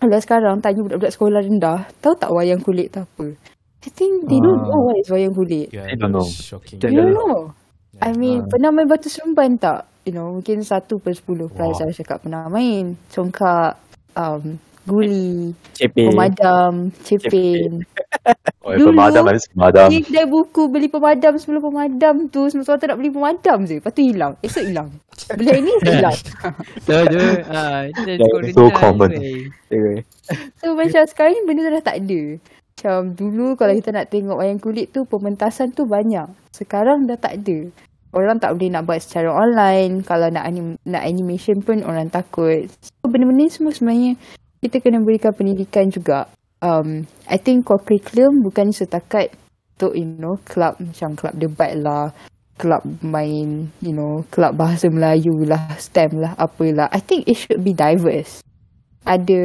[0.01, 3.37] kalau sekarang tanya budak-budak sekolah rendah, tahu tak wayang kulit tu apa?
[3.83, 4.69] I think they don't Ah.
[4.69, 5.69] know what is wayang kulit.
[5.71, 6.25] Yeah, I don't know.
[6.25, 6.79] Shocking.
[6.79, 6.91] Yeah.
[6.93, 7.53] don't know.
[7.97, 8.49] I mean, Ah.
[8.49, 9.85] pernah main batu seremban tak?
[10.03, 12.95] You know, mungkin satu per sepuluh pelajar cakap pernah main.
[13.09, 13.75] Congkak,
[14.15, 17.83] um, guli, CP pemadam, cepin.
[18.67, 19.23] Oh, Dulu- pemadam,
[19.55, 19.89] pemadam.
[19.95, 23.79] Kedai buku beli pemadam sebelum pemadam tu semata-mata nak beli pemadam je.
[23.79, 24.35] Lepas tu hilang.
[24.43, 24.89] Esok hilang.
[25.31, 26.19] Beli hari ni hilang.
[26.87, 29.15] So dia ah dia Yeah, skor so common.
[29.15, 29.47] weh.
[29.71, 29.97] Okay.
[30.59, 32.23] So macam sekarang ni benda tu dah tak ada.
[32.77, 36.29] Macam dulu kalau kita nak tengok wayang kulit tu pementasan tu banyak.
[36.53, 37.73] Sekarang dah tak ada.
[38.13, 40.05] Orang tak boleh nak buat secara online.
[40.05, 42.69] Kalau nak anim, nak animation pun orang takut.
[42.85, 44.21] So benda-benda ni semua sebenarnya
[44.61, 46.29] kita kena berikan pendidikan juga.
[46.61, 49.33] Um, I think core curriculum bukan setakat
[49.81, 52.13] untuk you know club macam club debat lah.
[52.57, 56.89] club main, you know, club bahasa Melayu lah, STEM lah, apalah.
[56.89, 58.41] I think it should be diverse.
[59.07, 59.43] Ada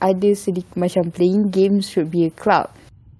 [0.00, 2.72] ada sedikit macam playing games should be a club.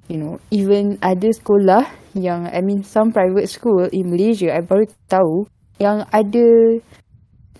[0.09, 1.85] You know, even ada sekolah
[2.17, 5.49] yang I mean some private school in Malaysia I baru tahu
[5.81, 6.49] yang ada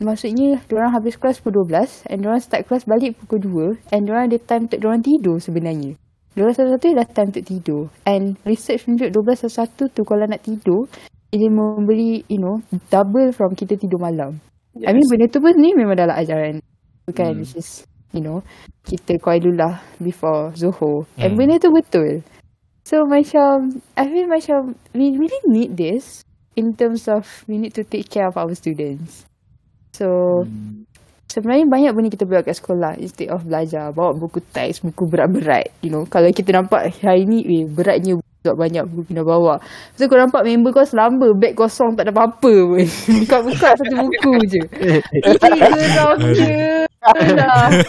[0.03, 4.29] maksudnya diorang habis kelas pukul 12 and diorang start kelas balik pukul 2 and diorang
[4.29, 5.97] ada time untuk diorang tidur sebenarnya.
[6.33, 7.83] Diorang satu-satu dah time untuk tidur.
[8.09, 10.89] And research tunjuk 12 satu tu kalau nak tidur
[11.33, 12.61] dia memberi you know
[12.93, 14.37] double from kita tidur malam.
[14.77, 14.89] Yes.
[14.89, 16.61] I mean benda tu pun ni memang dalam ajaran
[17.09, 17.41] bukan hmm.
[17.45, 18.45] which is you know
[18.87, 21.09] kita qailulah before zuhur.
[21.17, 21.23] Hmm.
[21.25, 22.25] And benda tu betul.
[22.85, 26.23] So macam I feel macam we really need this
[26.55, 29.25] in terms of we need to take care of our students.
[29.97, 30.09] So
[30.45, 30.85] hmm.
[31.33, 35.73] sebenarnya banyak benda kita buat kat sekolah instead of belajar bawa buku teks, buku berat-berat.
[35.81, 39.63] You know, kalau kita nampak hari ni eh, beratnya buat banyak buku kena bawa.
[39.95, 42.87] So kau nampak member kau selamba beg kosong tak ada apa-apa pun.
[43.23, 44.63] Buka-buka satu buku je.
[45.31, 46.82] Ini geramnya.
[47.03, 47.69] Alah.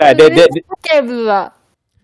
[0.00, 1.52] Dia, dia, dia, pula.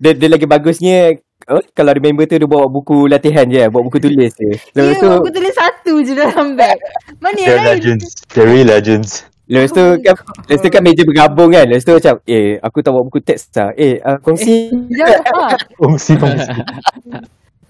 [0.01, 3.87] dia, dia lagi bagusnya Oh, kalau ada member tu dia bawa buku latihan je, bawa
[3.87, 4.59] buku tulis je.
[4.74, 6.74] Ya, Lepas tu, buku tulis satu je dalam beg.
[7.22, 7.66] Mana yang lain?
[7.78, 8.18] legends.
[8.34, 9.22] They're really legends.
[9.47, 10.18] lepas tu kan,
[10.51, 11.70] lepas tu kan meja bergabung kan.
[11.70, 13.70] Lepas tu macam, eh, aku tak bawa buku teks lah.
[13.78, 14.74] Eh, uh, kongsi.
[14.91, 15.07] Ya,
[15.39, 15.55] ha.
[15.78, 16.51] Kongsi kongsi.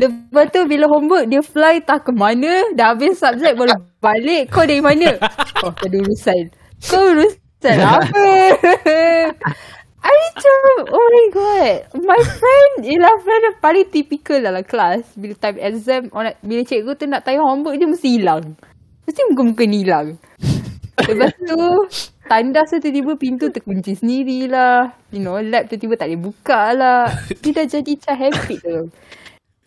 [0.01, 4.57] Lepas tu bila homework dia fly tak ke mana, dah habis subjek baru balik.
[4.57, 5.21] Kau dari mana?
[5.65, 6.49] Oh, kau ada urusan.
[6.81, 8.27] Kau urusan apa?
[10.07, 10.59] I macam,
[10.95, 11.77] oh my god.
[11.99, 15.03] My friend ialah friend yang paling typical dalam kelas.
[15.19, 18.55] Bila time exam, orang, bila cikgu tu nak tanya homework je mesti hilang.
[19.03, 20.15] Mesti muka-muka ni hilang.
[20.97, 21.59] Lepas tu,
[22.31, 24.95] tandas tu tiba-tiba pintu terkunci sendiri lah.
[25.11, 27.11] You know, lab tu tiba tak boleh buka lah.
[27.43, 28.81] Dia dah jadi macam habit tu.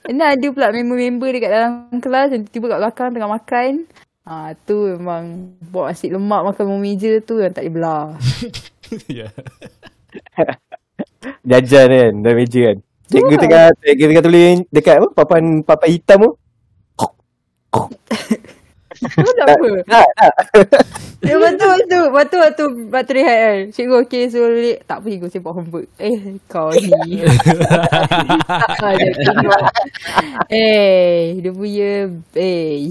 [0.08, 3.72] Dan ada pula member-member dekat dalam kelas yang tiba-tiba kat belakang tengah makan.
[4.28, 8.06] Ah tu memang bawa nasi lemak makan bawah meja tu yang tak boleh belah.
[9.12, 9.32] yeah.
[11.50, 12.78] Jajan kan, dalam meja kan.
[13.10, 13.40] Cikgu Ya.
[13.42, 16.32] tengah, cikgu tengah tulis dekat apa, papan papan hitam tu.
[19.00, 19.68] Apa tak apa?
[19.94, 20.34] Tak, tak.
[21.20, 23.58] Ya betul betul betul waktu waktu rehat kan.
[23.76, 24.78] Cikgu okey suruh balik.
[24.88, 25.88] Tak apa cikgu saya buat homework.
[26.00, 26.20] Eh
[26.52, 27.24] kau ni.
[30.52, 31.92] Eh dia punya
[32.36, 32.90] eh.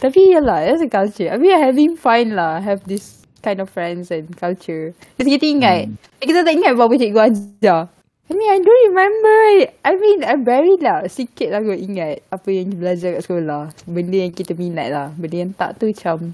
[0.00, 1.28] Tapi yalah that's a culture.
[1.30, 4.96] I mean having fun lah have this kind of friends and culture.
[5.20, 5.80] Terus kita ingat.
[5.92, 5.96] Hmm.
[6.24, 7.80] Kita tak ingat apa cikgu ajar.
[8.24, 9.40] I mean I don't remember.
[9.84, 13.62] I mean I very lah sikit lah kot ingat apa yang kita belajar kat sekolah.
[13.84, 15.08] Benda yang kita minat lah.
[15.12, 16.32] Benda yang tak tu macam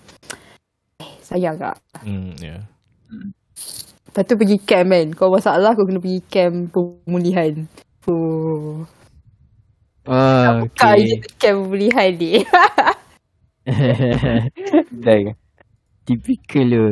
[1.03, 1.82] eh, sayang tak?
[2.07, 2.62] Mm, yeah.
[4.11, 5.07] Lepas tu pergi camp kan.
[5.18, 7.66] Kau masalah kau kena pergi camp pemulihan.
[8.07, 8.86] Oh.
[10.07, 11.07] Buka okay.
[11.07, 12.42] je camp pemulihan ni.
[15.04, 15.20] Dah.
[16.08, 16.86] Typical tu.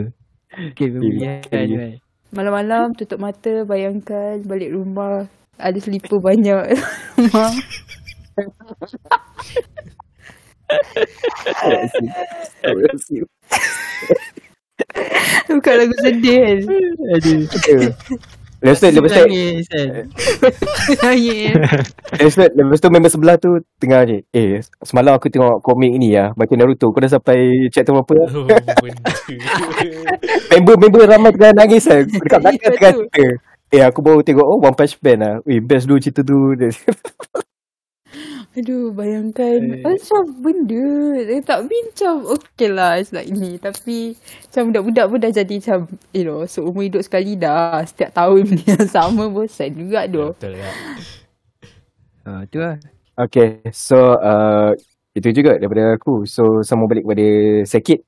[0.73, 1.69] Okay, pemilihan kan.
[2.29, 5.25] Malam-malam tutup mata bayangkan balik rumah
[5.59, 6.77] ada selipar banyak
[7.19, 7.51] rumah.
[15.49, 16.61] Bukan lagu sedih kan.
[17.17, 17.49] Aduh.
[18.59, 19.87] Lepas tu, lepas tu, Nangis kan.
[21.07, 21.55] Nangis.
[22.19, 24.19] lepas tu, lepas tu member sebelah tu tengah je.
[24.35, 26.91] Eh, semalam aku tengok komik ni ya, baca Naruto.
[26.91, 28.15] Kau dah sampai chapter berapa?
[28.19, 28.51] Oh,
[28.83, 29.13] benda.
[30.59, 32.03] Member-member ramai tengah nangis lah.
[32.03, 33.27] Dekat belakang tengah cerita.
[33.69, 35.35] Eh, aku baru tengok, oh, One Punch Man lah.
[35.47, 36.57] Eh, best dulu cerita tu.
[38.59, 39.83] Aduh, bayangkan Eh.
[39.87, 41.15] macam benda.
[41.31, 42.27] Eh, tak bincang.
[42.27, 43.55] Okay lah, it's like ni.
[43.55, 45.79] Tapi macam budak-budak pun dah jadi macam,
[46.11, 47.87] you know, seumur hidup sekali dah.
[47.87, 50.35] Setiap tahun benda yang sama bosan juga tu.
[50.35, 50.71] Betul ya.
[52.27, 52.77] Ah, tu lah.
[53.19, 54.75] Okay, so uh,
[55.15, 56.27] itu juga daripada aku.
[56.27, 57.27] So, sama balik kepada
[57.63, 58.03] Sekit.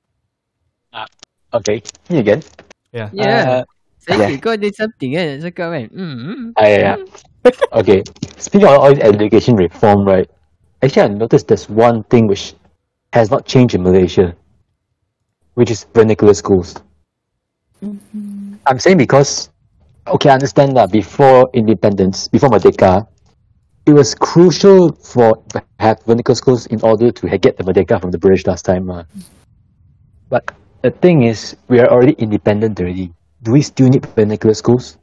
[1.51, 2.43] Okay, me again.
[2.95, 3.11] Yeah.
[3.11, 3.43] Yeah.
[3.43, 3.65] Uh,
[4.01, 5.87] Saya kau ada something kan nak cakap kan?
[5.91, 6.55] Hmm.
[6.55, 6.97] Ah, yeah, yeah.
[7.79, 8.01] okay.
[8.39, 10.31] Speaking of all this education reform, right?
[10.83, 12.55] Actually, I noticed there's one thing which
[13.13, 14.35] has not changed in Malaysia,
[15.55, 16.77] which is vernacular schools.
[18.67, 19.51] I'm saying because,
[20.07, 23.07] okay, I understand that before independence, before Merdeka,
[23.87, 25.43] it was crucial for
[25.81, 28.91] have vernacular schools in order to get the Merdeka from the British last time.
[28.91, 29.05] Uh.
[30.29, 30.51] But
[30.83, 33.13] the thing is, we are already independent already.
[33.43, 34.99] Do we still need vernacular schools?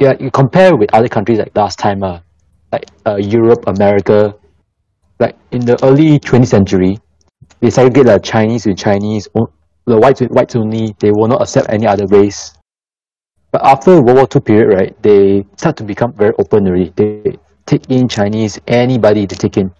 [0.00, 2.20] yeah, you compare with other countries like last time, uh,
[2.72, 4.34] like uh, Europe, America,
[5.20, 6.98] like in the early 20th century,
[7.60, 9.28] they segregate the Chinese with Chinese,
[9.86, 10.96] the whites with whites only.
[10.98, 12.54] They will not accept any other race.
[13.52, 16.92] But after World War II period, right, they start to become very open already.
[16.96, 19.72] They take in Chinese, anybody they take in.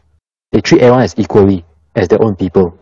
[0.52, 1.64] They treat everyone as equally.
[1.96, 2.78] as their own people.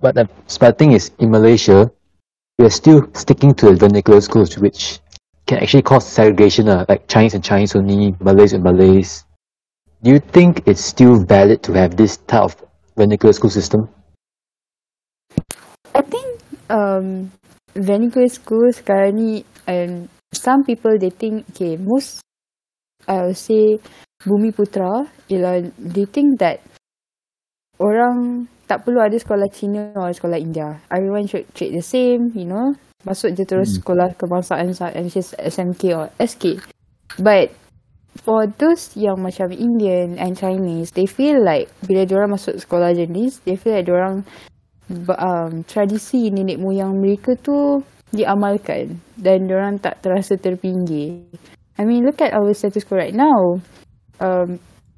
[0.00, 0.28] But the
[0.60, 1.90] the thing is, in Malaysia,
[2.58, 5.00] we are still sticking to the vernacular schools, which
[5.46, 9.25] can actually cause segregation, uh, like Chinese and Chinese only, Malays and Malays.
[10.02, 12.56] Do you think it's still valid to have this type of
[12.96, 13.88] vernacular school system?
[15.94, 17.32] I think um,
[17.72, 22.20] vernacular school sekarang ni, um, some people they think, okay, most,
[23.08, 23.80] I would say,
[24.20, 26.60] Bumi Putra, ialah they think that
[27.80, 30.82] orang tak perlu ada sekolah Cina atau sekolah India.
[30.90, 32.74] Everyone should treat the same, you know.
[33.06, 34.66] Masuk je terus sekolah kebangsaan
[35.06, 36.58] which is SMK or SK.
[37.22, 37.54] But
[38.20, 43.42] for those yang macam Indian and Chinese, they feel like bila diorang masuk sekolah jenis,
[43.44, 44.24] they feel like diorang
[44.92, 47.82] um, tradisi nenek moyang mereka tu
[48.14, 51.26] diamalkan dan diorang tak terasa terpinggir.
[51.76, 53.60] I mean, look at our status quo right now.
[54.16, 54.56] Um,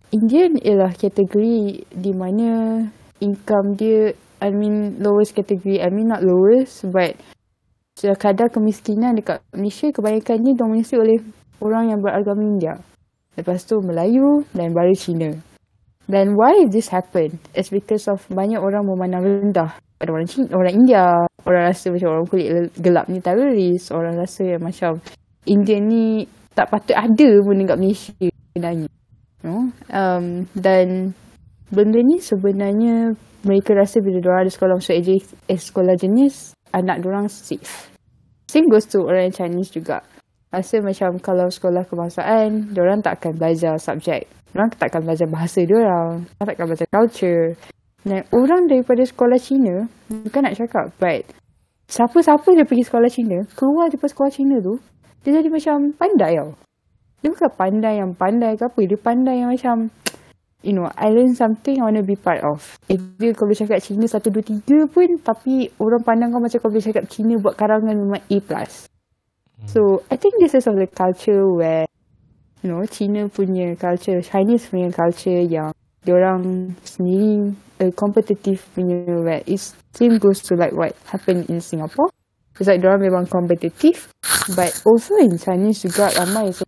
[0.09, 2.81] Indian ialah kategori di mana
[3.21, 7.19] income dia, I mean lowest category, I mean not lowest but
[7.99, 11.19] kadar kemiskinan dekat Malaysia kebanyakannya dominasi oleh
[11.59, 12.79] orang yang beragama India.
[13.39, 15.31] Lepas tu Melayu dan baru Cina.
[16.11, 17.39] Dan why this happen?
[17.55, 21.07] It's because of banyak orang memandang rendah pada orang Cina, orang India.
[21.47, 23.95] Orang rasa macam orang kulit gelap ni teroris.
[23.95, 24.99] Orang rasa yang macam
[25.47, 26.27] Indian ni
[26.59, 28.91] tak patut ada pun dekat Malaysia sebenarnya.
[29.47, 29.71] Know?
[29.95, 31.15] Um, dan
[31.71, 33.15] benda ni sebenarnya
[33.47, 35.23] mereka rasa bila diorang ada sekolah masuk eh,
[35.55, 37.95] sekolah jenis, anak diorang safe.
[38.51, 40.03] Same goes to orang Chinese juga.
[40.49, 44.25] Rasa macam kalau sekolah kebangsaan, diorang tak akan belajar subjek.
[44.49, 46.25] Diorang tak akan belajar bahasa diorang.
[46.25, 47.47] Diorang tak akan belajar culture.
[48.01, 51.21] Dan orang daripada sekolah Cina, bukan nak cakap, but
[51.93, 54.81] siapa-siapa dia pergi sekolah Cina, keluar daripada sekolah Cina tu,
[55.21, 56.57] dia jadi macam pandai tau.
[57.21, 58.81] Dia bukan pandai yang pandai ke apa.
[58.87, 59.91] Dia pandai yang macam,
[60.65, 62.79] you know, I learn something I want to be part of.
[62.89, 66.71] If dia boleh cakap Cina 1, 2, 3 pun, tapi orang pandang kau macam kau
[66.71, 68.39] boleh cakap Cina buat karangan memang A+.
[69.67, 71.87] So, I think this is of the culture where,
[72.63, 75.75] you know, Cina punya culture, Chinese punya culture yang
[76.07, 77.53] diorang sendiri
[77.83, 79.61] uh, competitive punya where it
[79.95, 82.09] same goes to like what happened in Singapore.
[82.59, 84.11] It's like diorang memang competitive
[84.57, 86.67] but also in Chinese juga ramai yang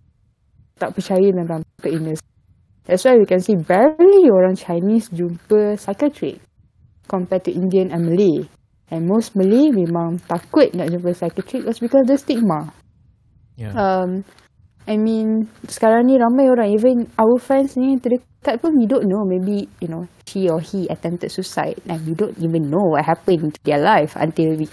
[0.79, 2.21] tak percaya dalam ke-illness.
[2.87, 6.43] That's why we can see barely orang Chinese jumpa psychiatric
[7.07, 8.47] compared to Indian and Malay.
[8.91, 12.75] And most Malay memang takut nak jumpa psychiatric was because the stigma.
[13.61, 13.77] Yeah.
[13.77, 14.25] Um,
[14.89, 19.05] I mean, sekarang ni ramai orang, even our friends ni yang terdekat pun, we don't
[19.05, 19.21] know.
[19.29, 21.77] Maybe, you know, she or he attempted suicide.
[21.85, 24.73] And we don't even know what happened to their life until we...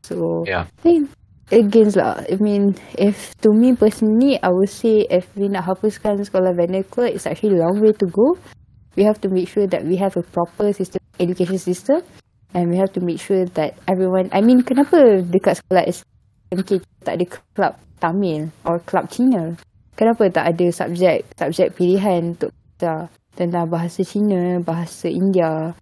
[0.00, 0.64] So, Yeah.
[0.64, 1.12] I think
[1.52, 2.24] against lah.
[2.24, 7.12] I mean, if to me personally, I would say if we nak hapuskan sekolah vernacular,
[7.12, 8.40] it's actually a long way to go.
[8.96, 12.00] We have to make sure that we have a proper system, education system.
[12.56, 15.84] And we have to make sure that everyone, I mean, kenapa dekat sekolah
[16.52, 19.54] SMK tak ada club Tamil or club Cina?
[19.96, 25.72] Kenapa tak ada subjek, subjek pilihan untuk kita tentang bahasa Cina, bahasa India?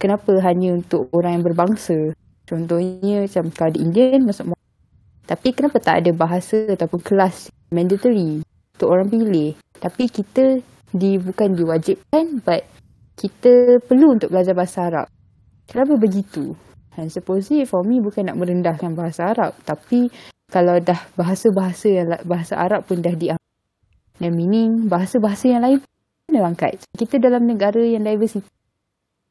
[0.00, 2.16] Kenapa hanya untuk orang yang berbangsa?
[2.48, 4.58] Contohnya macam kalau ada Indian masuk
[5.30, 8.42] tapi kenapa tak ada bahasa ataupun kelas mandatory
[8.74, 9.54] untuk orang pilih?
[9.78, 10.58] Tapi kita
[10.90, 12.66] di bukan diwajibkan but
[13.14, 15.06] kita perlu untuk belajar bahasa Arab.
[15.70, 16.58] Kenapa begitu?
[17.00, 20.12] And supposedly for me bukan nak merendahkan bahasa Arab tapi
[20.52, 23.48] kalau dah bahasa-bahasa yang bahasa Arab pun dah diambil
[24.20, 26.84] dan meaning bahasa-bahasa yang lain pun dah angkat.
[26.92, 28.44] Kita dalam negara yang diversity.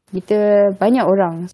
[0.09, 1.45] Kita banyak orang.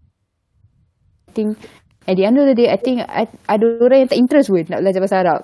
[1.28, 1.60] I think
[2.06, 4.62] At the end of the day, I think I, ada orang yang tak interest pun
[4.70, 5.42] nak belajar bahasa Arab.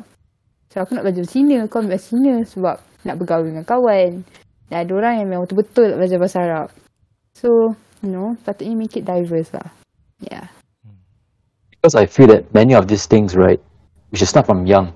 [0.70, 4.22] So, aku nak belajar Cina, kau ambil bahasa Cina sebab nak bergaul dengan kawan.
[4.70, 6.68] Dan ada orang yang memang betul-betul nak belajar bahasa Arab.
[7.34, 7.50] So,
[8.06, 9.74] you know, patutnya make it diverse lah.
[10.22, 10.54] Yeah.
[11.82, 13.60] Because I feel that many of these things, right,
[14.12, 14.94] we should start from young.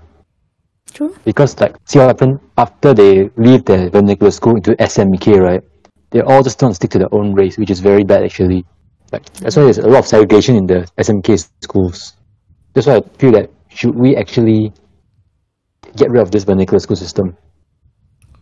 [0.94, 1.16] True.
[1.26, 5.64] Because like, see what happened after they leave the vernacular school into SMK, right?
[6.12, 8.66] They all just don't stick to their own race, which is very bad actually.
[9.12, 12.14] Like that's why there's a lot of segregation in the SMK schools.
[12.74, 14.72] That's why I feel that should we actually
[15.96, 17.36] get rid of this vernacular school system?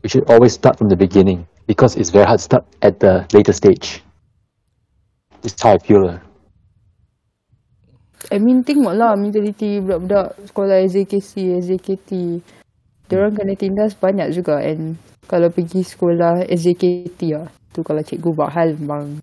[0.02, 3.26] We should always start from the beginning because it's very hard to start at the
[3.32, 4.04] later stage.
[5.44, 6.20] It's how I feel.
[8.30, 8.36] Lah.
[8.36, 12.12] I mean, tengoklah mentality budak-budak sekolah SJKC, SJKT.
[13.12, 14.96] Diorang kena tindas banyak juga and
[15.28, 17.48] kalau pergi sekolah SJKT lah.
[17.74, 19.20] Tu kalau cikgu buat hal memang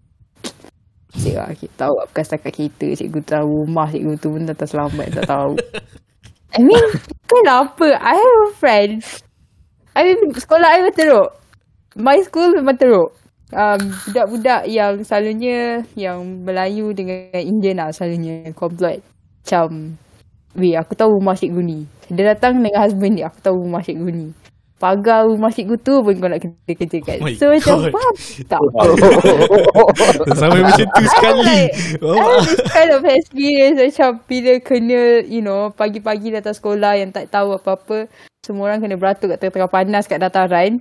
[1.10, 2.86] Cik lah, kita tahu lah bukan setakat kita.
[2.94, 5.58] Cikgu tahu rumah cikgu tu pun tak selamat, tak tahu.
[6.54, 6.86] I mean,
[7.26, 7.98] kenapa?
[7.98, 9.02] I have a friend.
[9.94, 11.30] I mean, sekolah I memang teruk.
[11.98, 13.10] My school memang teruk.
[13.54, 13.80] Um,
[14.10, 19.02] budak-budak yang selalunya yang Melayu dengan Indian lah selalunya komplot.
[19.40, 19.96] Macam,
[20.54, 21.78] weh aku tahu rumah cikgu ni.
[22.10, 24.28] Dia datang dengan husband dia, aku tahu rumah cikgu ni.
[24.80, 27.20] Pagar rumah cikgu tu pun kau nak kena kerjakan.
[27.20, 27.92] Oh my so macam, God.
[27.92, 28.14] faham
[28.48, 28.62] tak?
[30.40, 31.44] Sampai macam tu sekali.
[31.44, 36.56] like, Oh, I have this kind of experience macam bila kena, you know, pagi-pagi datang
[36.56, 38.08] sekolah yang tak tahu apa-apa.
[38.40, 40.80] Semua orang kena beratuk kat tengah-tengah panas kat dataran.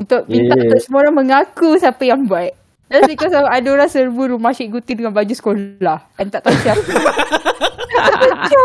[0.00, 0.64] Untuk minta Yeah.
[0.64, 2.56] untuk semua orang mengaku siapa yang buat.
[2.88, 5.98] That's because of ada orang serbu rumah cikgu tu dengan baju sekolah.
[6.18, 6.82] And tak tahu siapa.
[8.34, 8.64] macam...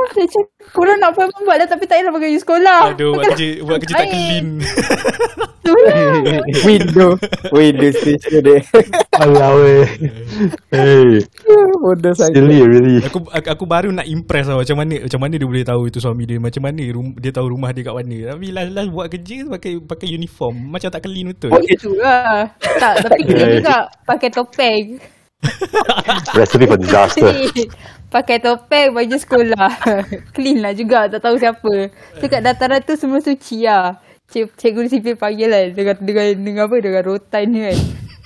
[0.00, 0.16] Tak?
[0.20, 2.80] Macam korang nak apa buat dah tapi tak payah pakai baju sekolah.
[2.94, 4.46] Aduh, buat kerja, buat kerja tak clean.
[5.60, 6.04] Tu lah.
[6.64, 7.10] Window.
[7.52, 8.58] Window station dia.
[9.20, 9.84] Alah weh.
[10.72, 11.20] Hey,
[11.80, 12.40] Bodoh sangat.
[12.40, 12.98] silly really.
[13.04, 15.98] Aku, aku aku baru nak impress tau macam mana macam mana dia boleh tahu itu
[16.00, 19.06] suami dia macam mana rum, dia tahu rumah dia kat mana tapi last last buat
[19.12, 22.48] kerja pakai pakai uniform macam tak clean betul Itu lah.
[22.58, 23.76] Tak, tapi kena juga
[24.08, 24.86] pakai topeng.
[26.36, 27.32] Recipe for disaster.
[28.10, 29.70] Pakai topeng baju sekolah.
[30.34, 31.06] Clean lah juga.
[31.06, 31.94] Tak tahu siapa.
[32.18, 34.02] Tu kat dataran tu semua suci lah.
[34.34, 35.70] Cik, cikgu sipil panggil lah.
[35.70, 36.76] Dengan, dengan, dengan apa?
[36.82, 37.78] Dengan rotan ni kan.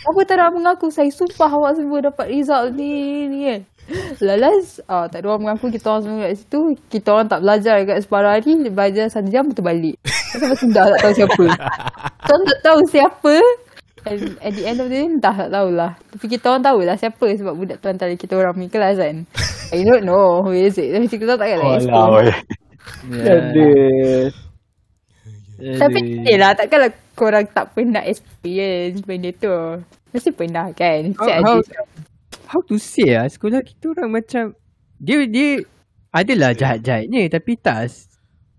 [0.05, 0.89] Apa tak nak mengaku?
[0.89, 3.28] Saya sumpah awak semua dapat result ni.
[3.28, 3.61] ni kan.
[4.24, 6.61] Lalas, ah, tak ada orang mengaku kita orang semua kat situ.
[6.89, 8.53] Kita orang tak belajar kat separuh hari.
[8.72, 10.01] Belajar satu jam betul balik.
[10.32, 11.45] Sampai sudah tak tahu siapa.
[12.32, 13.35] Orang tak tahu siapa.
[14.05, 15.97] And at the end of the day, entah tak tahulah.
[15.97, 19.17] Tapi kita orang tahulah siapa sebab budak tu antara kita orang punya kelas kan.
[19.73, 20.93] I don't know who is it.
[20.93, 22.13] Tapi kita lah Alah expose.
[22.13, 22.37] weh.
[23.25, 24.25] Aduh.
[25.81, 25.99] Tapi
[26.29, 29.81] eh lah, takkanlah korang tak pernah experience benda tu.
[30.13, 31.17] Mesti pernah kan?
[31.17, 31.57] How, how,
[32.45, 34.53] how to say ah sekolah kita orang macam
[35.01, 35.65] dia dia
[36.15, 37.91] adalah jahat-jahatnya tapi tak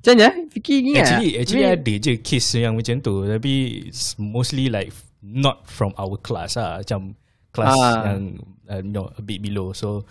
[0.04, 0.30] macam mana?
[0.52, 1.02] Fikir ni lah.
[1.02, 3.88] Actually actually ada je case yang macam tu tapi
[4.20, 4.92] mostly like
[5.26, 7.18] not from our class lah macam
[7.50, 8.14] kelas Ah.
[8.14, 8.38] yang
[8.70, 10.06] uh, you know, a bit below so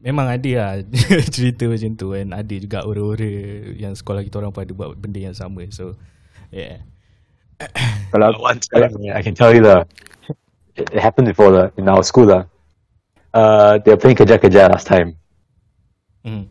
[0.00, 0.72] memang ada lah
[1.34, 5.20] cerita macam tu and ada juga orang-orang yang sekolah kita orang pun ada buat benda
[5.20, 5.92] yang sama so
[6.48, 6.80] yeah
[8.14, 9.82] Kalau One time, I can tell you the
[10.78, 12.46] it, happened before the, in our school lah.
[13.34, 15.18] Uh, they were playing kejar kejar last time,
[16.24, 16.46] mm.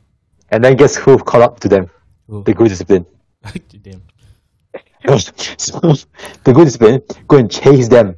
[0.51, 1.89] and then guess who called up to them?
[2.29, 2.43] oh.
[2.43, 3.07] The good discipline.
[3.83, 4.03] damn
[5.57, 5.79] so
[6.43, 8.15] the good discipline go and chase them.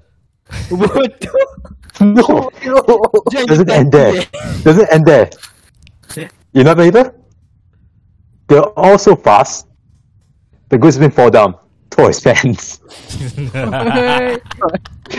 [0.69, 1.35] Bodoh.
[2.01, 2.49] No,
[3.29, 4.25] Jangan doesn't end there.
[4.63, 5.29] Doesn't end there.
[6.53, 7.13] You know what later?
[8.47, 9.67] They're all so fast.
[10.69, 11.55] The good discipline fall down,
[11.89, 12.79] tore his pants.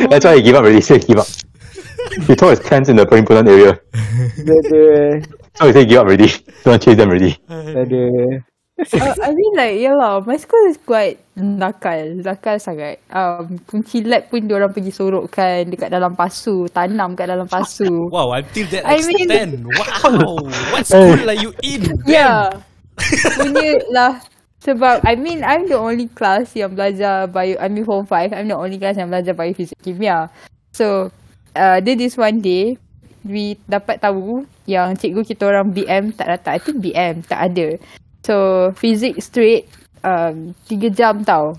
[0.09, 0.77] That's why he gave up already.
[0.77, 1.29] He said he gave up.
[2.27, 3.79] He tore his pants in the Perimpunan area.
[3.93, 5.23] Aduh.
[5.57, 6.33] So he said he gave up already.
[6.65, 7.37] Don't chase them already.
[8.81, 12.25] Uh, I mean like, yalah, my school is quite nakal.
[12.25, 12.97] Nakal sangat.
[13.13, 16.65] Um, kunci lab pun diorang pergi sorokkan dekat dalam pasu.
[16.73, 17.89] Tanam kat dalam pasu.
[18.15, 20.41] wow until that I mean- extent wow
[20.73, 22.49] what school are you in Yeah.
[23.37, 24.13] Punya lah.
[24.61, 28.45] Sebab I mean I'm the only class yang belajar bio I mean form 5 I'm
[28.45, 30.29] the only class yang belajar biofisik kimia.
[30.77, 31.09] So
[31.57, 32.77] uh, there this one day
[33.25, 36.53] we dapat tahu yang cikgu kita orang BM tak datang.
[36.57, 37.69] I think BM tak ada.
[38.21, 39.69] So fizik straight
[40.05, 41.57] um, 3 jam tau.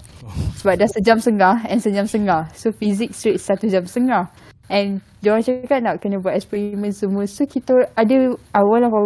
[0.61, 2.49] Sebab dah sejam setengah and sejam setengah.
[2.53, 4.29] So fizik straight satu jam setengah.
[4.71, 7.27] And diorang cakap nak kena buat eksperimen semua.
[7.27, 8.17] So kita ada
[8.55, 8.99] awal apa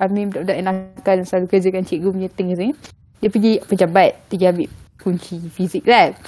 [0.00, 0.66] I mean budak-budak yang
[1.06, 2.74] yang selalu kerjakan cikgu punya things ni.
[3.22, 6.18] Dia pergi pejabat, pergi ambil kunci fizik lab.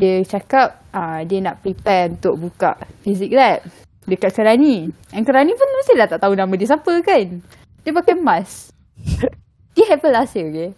[0.00, 2.74] Dia cakap uh, dia nak prepare untuk buka
[3.04, 3.62] fizik lab
[4.08, 4.90] dekat Kerani.
[5.14, 7.26] And Kerani pun mestilah tak tahu nama dia siapa kan.
[7.86, 8.74] Dia pakai mask.
[9.72, 10.70] dia happen last year okay.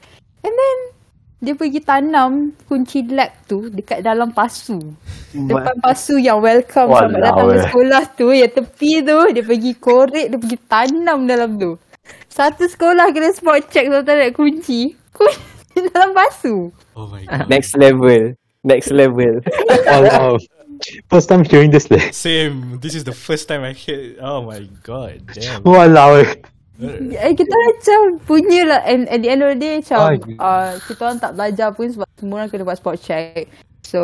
[0.44, 0.78] And then
[1.44, 4.80] dia pergi tanam kunci lab tu dekat dalam pasu.
[5.36, 7.64] Depan pasu yang welcome Walau selamat datang ke eh.
[7.68, 11.76] sekolah tu yang tepi tu dia pergi korek dia pergi tanam dalam tu.
[12.32, 14.96] Satu sekolah kena spot check sebab tak ada kunci.
[15.12, 16.72] Kunci dalam pasu.
[16.96, 18.36] oh my god Next level.
[18.64, 19.44] Next level.
[19.92, 20.32] Oh wow.
[21.12, 22.08] First time hearing this leh.
[22.12, 26.24] same this is the first time I heard oh my god damn Walao.
[26.82, 27.30] Eh.
[27.30, 31.00] Eh, kita macam punya lah and at the end of the day macam uh, kita
[31.06, 33.46] orang tak belajar pun sebab semua orang kena buat spot check.
[33.86, 34.00] So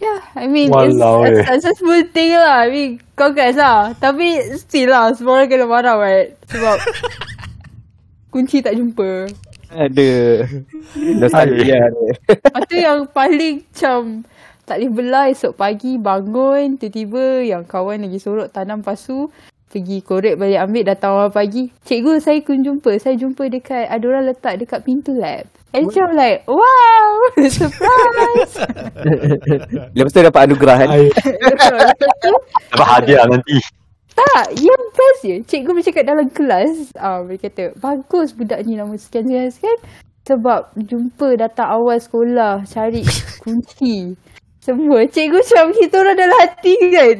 [0.00, 1.44] yeah, I mean Walao, it's eh.
[1.44, 2.64] a successful thing lah.
[2.64, 3.92] I mean congrats lah.
[3.98, 6.38] Tapi still lah semua orang kena marah right?
[6.48, 6.76] Sebab
[8.32, 9.28] kunci tak jumpa.
[9.74, 10.46] Aduh.
[11.18, 12.12] Nostalgia dia.
[12.30, 14.22] Lepas tu yang paling macam
[14.64, 19.28] tak boleh belah esok pagi bangun tiba-tiba yang kawan lagi sorok tanam pasu
[19.74, 21.66] pergi korek balik ambil datang awal pagi.
[21.82, 22.94] Cikgu saya pun jumpa.
[23.02, 25.50] Saya jumpa dekat ada orang letak dekat pintu lab.
[25.74, 27.10] And macam like, wow,
[27.50, 28.54] surprise.
[29.98, 30.88] Lepas tu dapat anugerah kan.
[32.70, 33.58] Dapat hadiah nanti.
[34.14, 35.36] tak, yang best je.
[35.42, 39.78] Cikgu bercakap dalam kelas, ah, dia kata, bagus budak ni nama sekian-sekian sekian.
[40.30, 43.02] Sebab jumpa datang awal sekolah, cari
[43.42, 44.14] kunci.
[44.62, 45.02] Semua.
[45.10, 47.16] Cikgu macam kita orang dalam hati kan.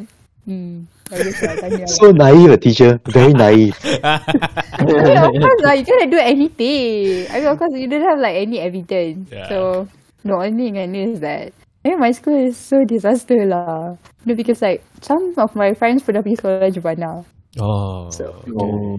[0.46, 0.86] Hmm.
[1.14, 1.86] Lah.
[1.86, 2.98] So naive, a teacher.
[3.08, 3.74] Very naive.
[4.02, 7.26] I mean, of course lah, you cannot do anything.
[7.30, 9.30] I mean, of course, you don't have like any evidence.
[9.30, 9.48] Yeah.
[9.48, 9.88] So,
[10.24, 11.52] the only thing I know is that
[11.84, 13.96] I mean, my school is so disaster lah.
[14.24, 17.28] You know, because like, some of my friends pernah pergi sekolah Jepana.
[17.60, 18.08] Oh,
[18.56, 18.96] Oh.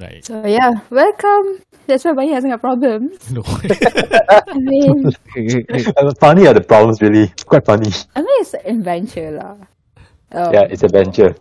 [0.00, 0.24] right.
[0.24, 1.60] So, yeah, welcome.
[1.86, 3.20] That's why banyak sangat problems.
[3.36, 3.44] No.
[4.32, 5.12] I mean,
[6.24, 7.28] funny are the problems, really.
[7.44, 7.92] Quite funny.
[8.16, 9.60] I mean, it's an adventure lah.
[10.36, 11.32] Um, Yeah, it's adventure.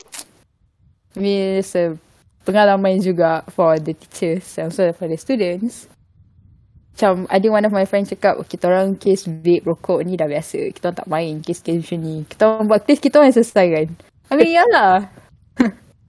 [1.16, 2.00] I mean, it's a
[2.48, 5.92] pengalaman juga for the teachers and also for the students.
[6.96, 10.32] Macam ada one of my friends cakap, "Oh, kita orang kes vape rokok ni dah
[10.32, 10.72] biasa.
[10.72, 12.16] Kita orang tak main kes-kes macam ni.
[12.24, 13.88] Kita orang buat kes, kita orang yang selesai kan.
[14.32, 14.98] I mean, iyalah.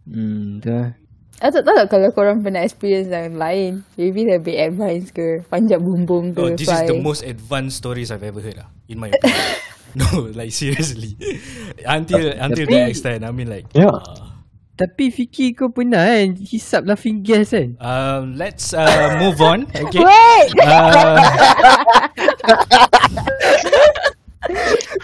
[0.07, 0.95] Hmm, tu lah.
[1.37, 3.85] I tak tahu tak kalau korang pernah experience yang lain.
[4.01, 5.45] Maybe bit advanced ke.
[5.51, 6.41] Panjat bumbung ke.
[6.41, 6.89] Oh, this is fly.
[6.89, 9.45] the most advanced stories I've ever heard, ah, in my opinion.
[10.01, 11.17] no, like seriously.
[11.89, 13.65] until until the extent, I mean like.
[13.73, 13.97] Yeah.
[13.97, 14.37] uh,
[14.77, 17.81] Tapi fikir kau pernah kan hisap laughing gas kan?
[17.81, 19.65] um, let's uh, move on.
[19.89, 20.05] Okay.
[20.05, 20.53] Wait!
[20.61, 21.17] Uh,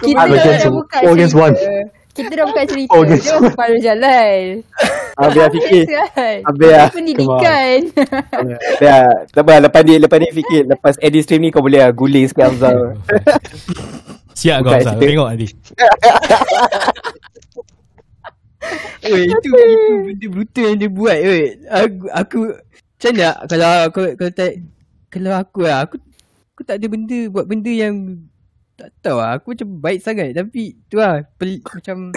[0.05, 1.55] kita against- dah buka four against one.
[2.13, 2.93] Kita dah buka cerita.
[2.93, 4.41] Against Jom baru jalan.
[5.17, 5.83] Habis fikir.
[5.89, 6.37] Kan?
[6.45, 6.89] Habis lah.
[6.93, 7.79] Pendidikan.
[8.85, 8.97] Ya,
[9.33, 12.29] tak apa lepas ni lepas ni fikir lepas edit stream ni kau boleh lah guling
[12.29, 12.73] sikit Hamzah.
[14.39, 14.95] siap kau Bukan Hamzah.
[15.01, 15.49] Tengok nanti.
[19.03, 21.43] Oi, itu itu benda brutal yang dia buat oi.
[21.67, 24.51] Aku aku macam mana kalau kalau kalau tak
[25.11, 25.97] kalau aku lah aku
[26.55, 28.23] aku tak ada benda buat benda yang
[28.83, 29.31] tak tahu lah.
[29.39, 32.11] Aku macam baik sangat tapi tu lah pel, macam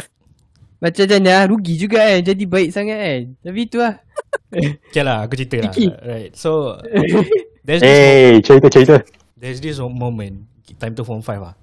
[0.82, 3.22] macam macam mana rugi juga kan jadi baik sangat kan.
[3.44, 3.94] Tapi tu lah.
[4.48, 5.72] Okay lah, aku cerita lah.
[6.00, 6.32] Right.
[6.32, 6.80] So,
[7.68, 8.96] there's this Hey, cerita cerita.
[9.36, 10.48] there's this moment
[10.80, 11.54] time to form 5 lah.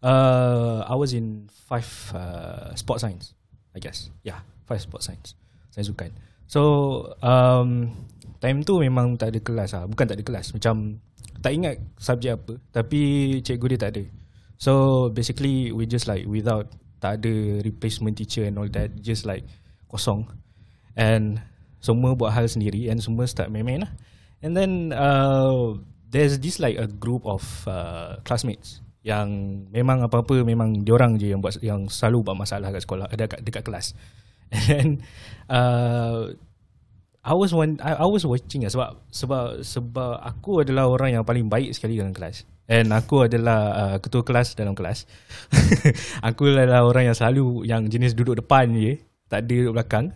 [0.00, 3.36] Uh, I was in 5 uh, sport science,
[3.76, 4.08] I guess.
[4.24, 5.36] Yeah, 5 sport science.
[5.68, 6.16] Saya sukan.
[6.48, 6.60] So,
[7.20, 7.92] um,
[8.40, 9.84] time tu memang tak ada kelas lah.
[9.84, 10.56] Bukan tak ada kelas.
[10.56, 10.98] Macam
[11.40, 12.54] tak ingat subjek apa.
[12.72, 13.00] Tapi
[13.40, 14.04] cikgu dia tak ada.
[14.60, 16.68] So, basically we just like without
[17.00, 18.92] tak ada replacement teacher and all that.
[19.00, 19.48] Just like
[19.88, 20.28] kosong.
[20.94, 21.40] And
[21.80, 23.92] semua buat hal sendiri and semua start main-main lah.
[24.44, 29.28] And then uh, there's this like a group of uh, classmates yang
[29.72, 33.62] memang apa-apa memang diorang je yang buat yang selalu buat masalah kat sekolah dekat dekat
[33.64, 33.86] kelas.
[34.52, 34.88] And then
[35.48, 36.36] uh,
[37.20, 41.24] I was one I, I was watching lah sebab sebab sebab aku adalah orang yang
[41.24, 42.48] paling baik sekali dalam kelas.
[42.70, 45.04] And aku adalah uh, ketua kelas dalam kelas.
[46.28, 50.14] aku adalah orang yang selalu yang jenis duduk depan je, tak ada duduk belakang.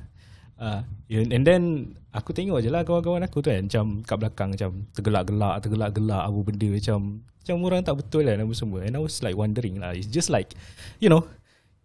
[0.55, 4.71] Uh, and then aku tengok je lah kawan-kawan aku tu kan macam kat belakang macam
[4.95, 8.81] tergelak-gelak, tergelak-gelak apa benda macam macam orang tak betul lah apa semua.
[8.87, 9.93] And I was like wondering lah.
[9.93, 10.55] It's just like
[11.03, 11.27] you know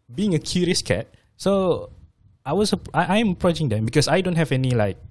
[0.05, 1.09] being a curious cat.
[1.36, 1.89] So
[2.45, 5.01] I was I I'm approaching them because I don't have any like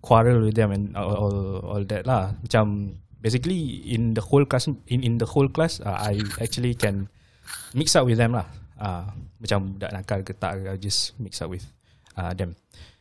[0.00, 2.34] quarrel with them and all all, all that lah.
[2.42, 7.10] Macam basically in the whole class in in the whole class uh, I actually can
[7.74, 8.46] mix up with them lah.
[8.78, 9.10] Uh,
[9.42, 11.66] macam budak nakal ke tak I just mix up with
[12.14, 12.54] uh, them.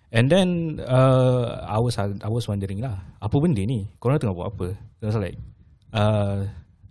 [0.08, 3.92] And then uh, I was I was wondering lah apa benda ni?
[4.00, 4.68] Korang tengah buat apa?
[4.74, 5.38] I was like
[5.94, 6.48] uh,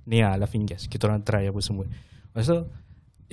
[0.06, 0.86] ni lah laughing gas.
[0.86, 1.88] Kita orang try apa semua.
[2.44, 2.68] So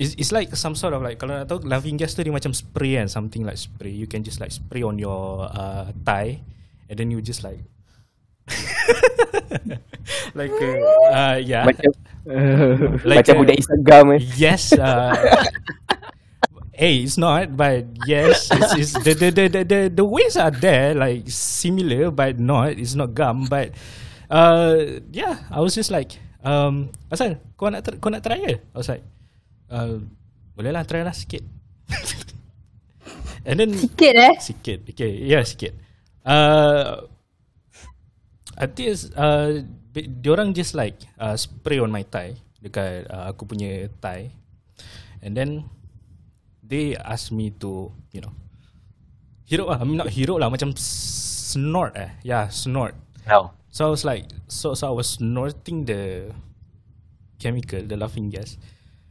[0.00, 2.50] it's, it's like some sort of like kalau nak tahu laughing gas tu dia macam
[2.50, 3.92] spray kan something like spray.
[3.94, 6.42] You can just like spray on your uh, thigh
[6.88, 7.60] and then you just like
[10.34, 10.78] like uh,
[11.16, 11.92] uh, yeah Macam
[13.08, 14.22] like macam uh, budak Instagram eh.
[14.36, 14.72] Yes.
[14.72, 15.12] Uh,
[16.72, 20.52] hey, it's not, but yes, it's, it's the, the the the the the ways are
[20.52, 22.80] there, like similar, but not.
[22.80, 23.76] It's not gum, but
[24.32, 25.44] uh, yeah.
[25.52, 28.56] I was just like, um, asal kau nak kau nak try ke?
[28.56, 29.04] I was like,
[29.68, 30.00] uh,
[30.56, 31.44] boleh lah try lah sikit.
[33.44, 34.34] And then Sikit eh.
[34.40, 35.76] Sikit Okay yeah, sikit
[36.24, 37.04] uh,
[38.56, 39.62] I think uh,
[39.94, 44.32] Diorang just like uh, Spray on my thigh Dekat uh, aku punya thigh.
[45.20, 45.68] And then
[46.64, 48.32] They ask me to You know
[49.44, 49.78] Hirup lah.
[49.78, 52.10] I mean not hirup lah Macam snort eh.
[52.24, 52.96] Yeah snort.
[53.28, 53.52] No.
[53.68, 56.32] So I was like So, so I was snorting the
[57.36, 58.56] Chemical The laughing gas.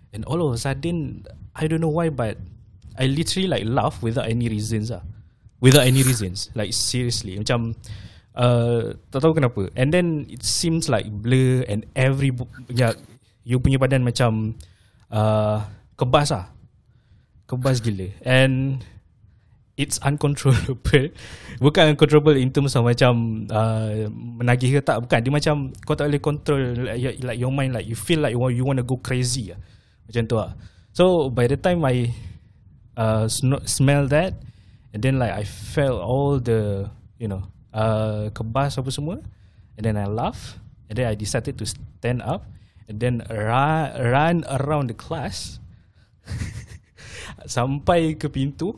[0.10, 2.42] And all of a sudden I don't know why but
[2.98, 5.06] I literally like laugh Without any reasons lah
[5.64, 7.80] Without any reasons Like seriously Macam
[8.38, 9.70] uh, tak tahu kenapa.
[9.78, 12.34] And then it seems like blur and every
[12.70, 12.98] ya
[13.46, 14.58] you punya badan macam
[15.12, 15.62] uh,
[16.00, 16.46] kebas lah.
[17.46, 18.10] Kebas gila.
[18.24, 18.82] And
[19.76, 21.12] it's uncontrollable.
[21.64, 25.04] Bukan uncontrollable in terms of macam uh, menagih ke tak.
[25.04, 25.20] Bukan.
[25.22, 28.42] Dia macam kau tak boleh control like, like your mind like you feel like you
[28.42, 29.60] want, you want to go crazy lah.
[30.10, 30.52] Macam tu lah.
[30.94, 32.14] So by the time I
[32.96, 33.26] uh,
[33.66, 34.38] smell that
[34.94, 36.88] and then like I felt all the
[37.18, 37.44] you know
[37.74, 39.20] uh, kebas apa semua.
[39.76, 40.62] And then I laugh.
[40.88, 42.46] And then I decided to stand up.
[42.86, 45.58] And then run, run around the class.
[47.50, 48.78] Sampai ke pintu.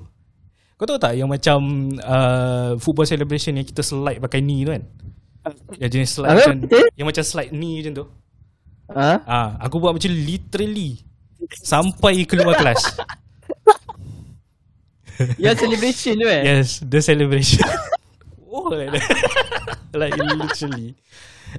[0.76, 4.84] Kau tahu tak yang macam uh, football celebration yang kita slide pakai knee tu kan?
[5.80, 6.40] Yang jenis slide Apa?
[6.42, 6.56] macam
[6.98, 8.06] yang macam slide knee macam tu.
[8.92, 9.12] Ha?
[9.24, 11.00] Ah, aku buat macam literally
[11.64, 12.82] sampai keluar kelas.
[15.42, 16.44] Yang celebration tu eh?
[16.44, 17.64] Yes, the celebration.
[18.52, 19.08] oh, like, that.
[19.94, 20.96] like literally.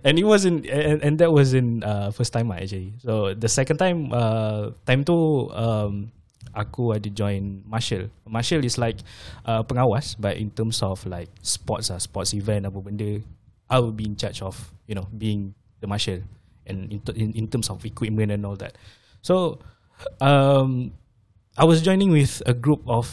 [0.04, 2.92] And it wasn't, and, and that was in uh, first time lah actually.
[3.00, 6.12] So the second time, uh, time tu um,
[6.52, 8.12] aku ada join Marshall.
[8.28, 9.00] Marshall is like
[9.48, 13.24] uh, pengawas, but in terms of like sports ah, sports event apa benda,
[13.72, 16.20] I will be in charge of you know being the Marshall
[16.66, 18.76] and in, in, in terms of equipment and all that.
[19.22, 19.60] So
[20.20, 20.92] um,
[21.56, 23.08] I was joining with a group of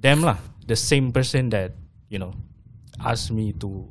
[0.00, 1.76] them lah, the same person that
[2.08, 2.32] you know
[2.96, 3.84] asked me to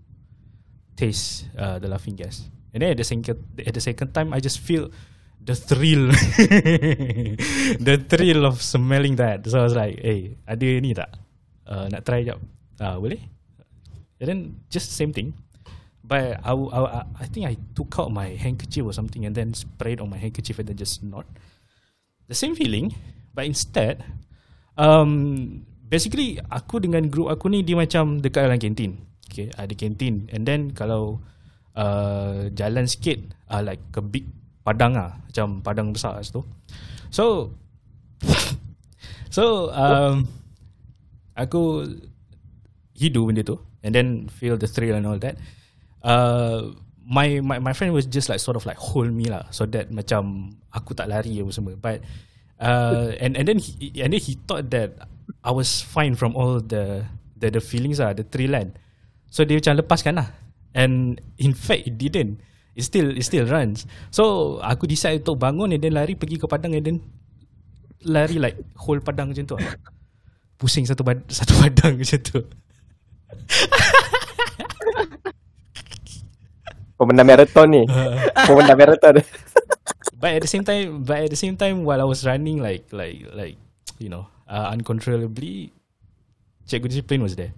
[0.98, 2.50] taste uh, the laughing gas.
[2.74, 4.90] And then at the second at the second time, I just feel
[5.40, 6.12] the thrill,
[7.88, 9.48] the thrill of smelling that.
[9.48, 11.16] So I was like, hey, ada ni tak?
[11.66, 12.42] Uh, nak try jap?
[12.82, 13.22] Uh, boleh?
[14.20, 15.32] And then just same thing.
[16.04, 20.02] But I, I, I think I took out my handkerchief or something and then sprayed
[20.02, 21.26] on my handkerchief and then just not.
[22.28, 22.94] The same feeling,
[23.34, 24.04] but instead,
[24.78, 29.02] um, basically aku dengan group aku ni dia macam dekat dalam kantin.
[29.30, 31.22] Okay, ada kantin and then kalau
[31.78, 34.26] uh, jalan sikit uh, like ke big
[34.66, 36.42] padang ah, macam padang besar kat situ.
[37.10, 37.54] So
[39.36, 40.30] so um,
[41.34, 41.90] aku
[42.94, 45.38] hidu benda tu and then feel the thrill and all that.
[46.00, 46.74] Uh,
[47.10, 49.90] my my my friend was just like sort of like hold me lah so that
[49.90, 52.06] macam aku tak lari apa semua but
[52.60, 54.96] uh, and and then he and then he thought that
[55.44, 57.08] I was fine from all the
[57.40, 58.76] the the feelings lah the thrill kan
[59.32, 60.28] so dia macam lepaskan lah
[60.76, 62.44] and in fact it didn't
[62.76, 66.46] it still it still runs so aku decide untuk bangun and then lari pergi ke
[66.46, 66.98] padang and then
[68.06, 69.76] lari like whole padang macam tu lah.
[70.60, 72.40] pusing satu bad, satu padang macam tu
[77.00, 77.88] Pemenang marathon ni.
[78.48, 79.24] Pemenang marathon.
[80.20, 82.92] but at the same time but at the same time while I was running like
[82.92, 83.56] like like
[83.98, 85.72] you know uh, uncontrollably
[86.68, 87.56] cikgu disiplin was there.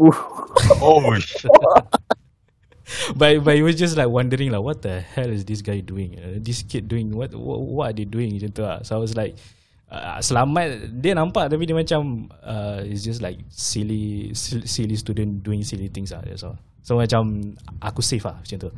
[0.00, 1.48] Oh shit.
[3.14, 6.18] but but he was just like wondering like what the hell is this guy doing?
[6.18, 8.34] Uh, this kid doing what, what what are they doing?
[8.34, 9.38] Macam tu lah so I was like
[9.88, 11.00] uh, selamat.
[11.00, 15.88] Dia nampak tapi dia macam uh, it's just like silly silly, silly student doing silly
[15.88, 18.70] things lah that's all so macam aku safe lah macam tu.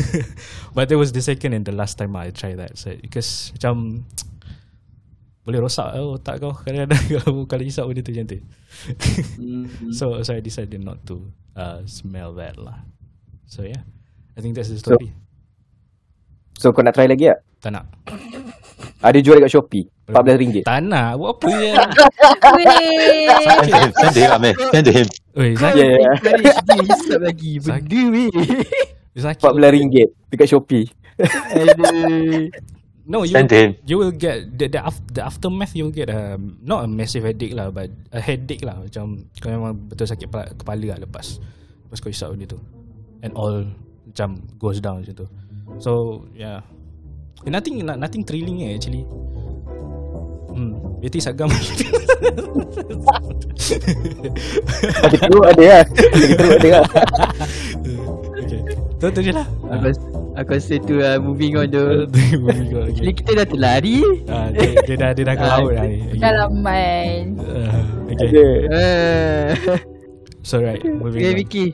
[0.74, 2.76] But that was the second and the last time I try that.
[2.78, 4.04] So, because macam
[5.48, 6.52] boleh rosak oh, otak kau?
[6.64, 8.38] Kadang-kadang kalau, kalau isap benda tu macam tu.
[9.38, 9.66] Hmm.
[9.98, 11.24] so so I decided not to
[11.56, 12.84] uh, smell that lah.
[13.48, 13.82] So yeah.
[14.36, 15.10] I think that's the story.
[16.58, 17.38] so kau nak try lagi tak?
[17.62, 17.84] tak nak
[18.98, 19.86] Ada jual dekat Shopee.
[20.08, 20.64] RM14.
[20.64, 21.74] tak nak buat apa ya.
[23.44, 23.90] Send to him.
[23.92, 24.54] Send to him, Amir.
[24.72, 25.06] Send to him.
[25.36, 25.84] Oi, sakit.
[26.00, 27.52] Encourage dia hisap lagi.
[27.60, 28.30] Benda weh.
[29.14, 29.42] Sakit.
[29.44, 29.96] RM14
[30.32, 30.86] dekat Shopee.
[33.08, 33.40] No, you
[33.88, 37.24] you will get the the, af- the aftermath you will get a not a massive
[37.24, 41.40] headache lah but a headache lah macam kau memang betul sakit kepala, kepala lah lepas
[41.88, 42.60] lepas kau isap benda tu
[43.24, 43.64] and all
[44.04, 45.26] macam goes down macam tu
[45.80, 46.60] so yeah
[47.46, 49.06] nothing no- nothing thrilling eh actually
[50.54, 51.46] hmm Betty sagam
[54.98, 55.84] Ada teruk ada lah.
[55.86, 56.84] Ada teruk ada lah.
[58.34, 58.60] okay
[58.98, 60.00] tu tu je lah Aku rasa,
[60.34, 61.84] aku rasa tu uh, moving on tu.
[62.90, 63.04] okay.
[63.04, 64.02] Ni kita dah terlari.
[64.26, 66.18] Ah, dia, dia dah dia dah ke laut dah ni okay.
[66.18, 67.22] Dalaman.
[67.38, 68.46] Uh, okay Ada.
[68.66, 69.48] Uh,
[70.42, 71.66] so right moving okay on Vicky.